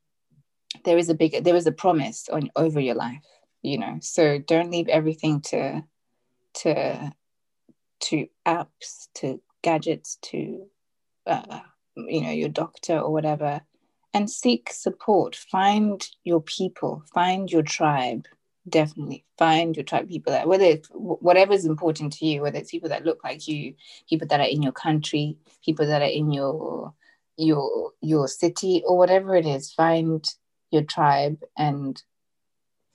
[0.84, 3.24] there is a big there is a promise on over your life
[3.62, 5.82] you know so don't leave everything to
[6.54, 7.12] to
[8.00, 10.66] to apps to gadgets to
[11.26, 11.60] uh,
[11.96, 13.60] you know your doctor or whatever
[14.14, 15.36] and seek support.
[15.36, 18.26] Find your people find your tribe
[18.68, 22.70] definitely find your tribe people that whether it's whatever is important to you whether it's
[22.70, 23.72] people that look like you
[24.10, 26.92] people that are in your country people that are in your
[27.38, 29.72] your your city or whatever it is.
[29.72, 30.24] Find
[30.70, 32.02] your tribe and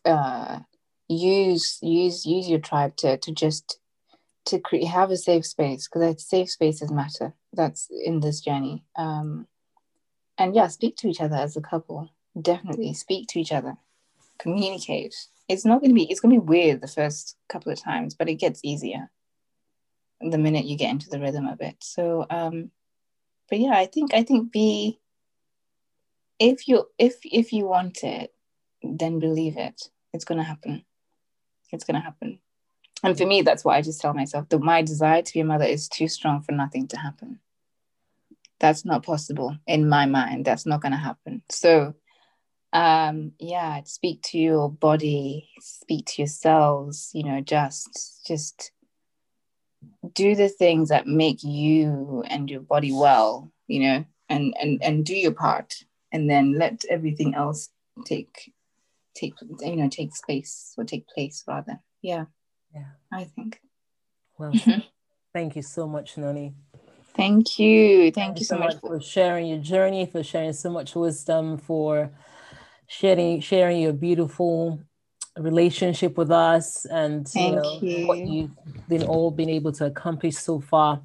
[0.06, 0.60] uh,
[1.08, 3.80] use use use your tribe to to just
[4.46, 9.48] to create have a safe space because safe spaces matter that's in this journey um
[10.38, 12.10] and yeah speak to each other as a couple
[12.41, 13.76] definitely speak to each other
[14.39, 15.16] communicate
[15.48, 18.16] it's not going to be it's going to be weird the first couple of times
[18.16, 19.10] but it gets easier
[20.20, 22.72] the minute you get into the rhythm of it so um
[23.50, 25.00] but yeah, I think I think be
[26.39, 28.34] if you if if you want it,
[28.82, 29.89] then believe it.
[30.14, 30.84] It's gonna happen.
[31.72, 32.39] It's gonna happen.
[33.04, 35.45] And for me, that's what I just tell myself that my desire to be a
[35.45, 37.39] mother is too strong for nothing to happen.
[38.60, 40.45] That's not possible in my mind.
[40.45, 41.41] That's not gonna happen.
[41.49, 41.95] So
[42.74, 48.72] um yeah speak to your body speak to yourselves you know just just
[50.14, 55.06] do the things that make you and your body well you know and and and
[55.06, 55.76] do your part
[56.12, 57.70] and then let everything else
[58.06, 58.51] take
[59.16, 62.26] take you know take space or take place rather yeah
[62.74, 63.59] yeah i think
[64.38, 64.53] well
[65.34, 66.53] thank you so much noni
[67.15, 70.95] thank you thank, thank you so, much for sharing your journey for sharing so much
[70.95, 72.11] wisdom for
[72.88, 74.80] sharing sharing your beautiful
[75.38, 78.07] relationship with us and you know, you.
[78.07, 78.51] what you've
[78.88, 81.01] been all been able to accomplish so far.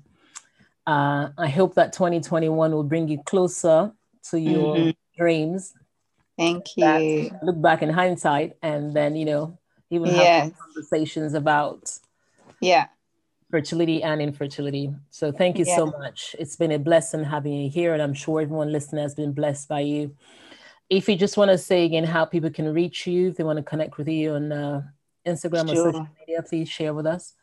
[0.87, 3.93] Uh, I hope that 2021 will bring you closer
[4.31, 4.91] to your mm-hmm.
[5.17, 5.75] dreams.
[6.37, 7.31] Thank you.
[7.43, 9.59] Look back in hindsight and then, you know,
[9.91, 10.45] even yes.
[10.45, 11.99] have conversations about
[12.61, 12.89] yeah
[13.51, 14.95] fertility and infertility.
[15.11, 15.77] So thank you yeah.
[15.77, 16.37] so much.
[16.39, 19.69] It's been a blessing having you here, and I'm sure everyone listening has been blessed
[19.69, 20.15] by you
[20.91, 23.59] if you just want to say again how people can reach you, if they want
[23.59, 24.83] to connect with you on uh,
[25.27, 25.89] Instagram sure.
[25.89, 27.35] or social media, please share with us.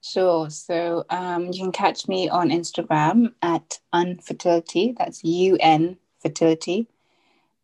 [0.00, 0.50] Sure.
[0.50, 4.94] So um, you can catch me on Instagram at unfertility.
[4.96, 6.88] That's U N fertility.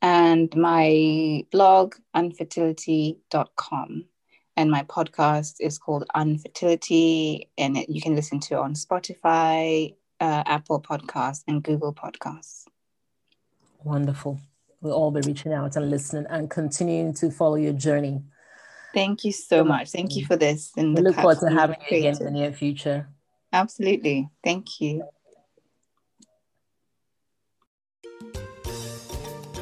[0.03, 4.05] And my blog, unfertility.com.
[4.61, 7.49] And my podcast is called Unfertility.
[7.57, 12.65] And it, you can listen to on Spotify, uh, Apple Podcasts, and Google Podcasts.
[13.83, 14.39] Wonderful.
[14.83, 18.23] We'll all be reaching out and listening and continuing to follow your journey.
[18.93, 19.93] Thank you so much.
[19.93, 20.73] Thank you for this.
[20.77, 23.09] And we look forward to having you again in the near future.
[23.55, 24.29] Absolutely.
[24.45, 25.05] Thank you.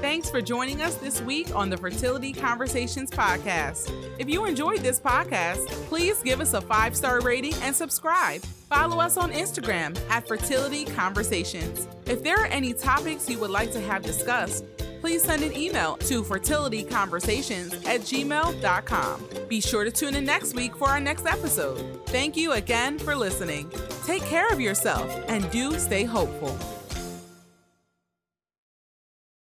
[0.01, 3.92] Thanks for joining us this week on the Fertility Conversations podcast.
[4.20, 8.42] If you enjoyed this podcast, please give us a five star rating and subscribe.
[8.70, 11.88] Follow us on Instagram at Fertility Conversations.
[12.07, 14.64] If there are any topics you would like to have discussed,
[15.01, 19.28] please send an email to fertilityconversations at gmail.com.
[19.49, 22.07] Be sure to tune in next week for our next episode.
[22.07, 23.68] Thank you again for listening.
[24.07, 26.57] Take care of yourself and do stay hopeful.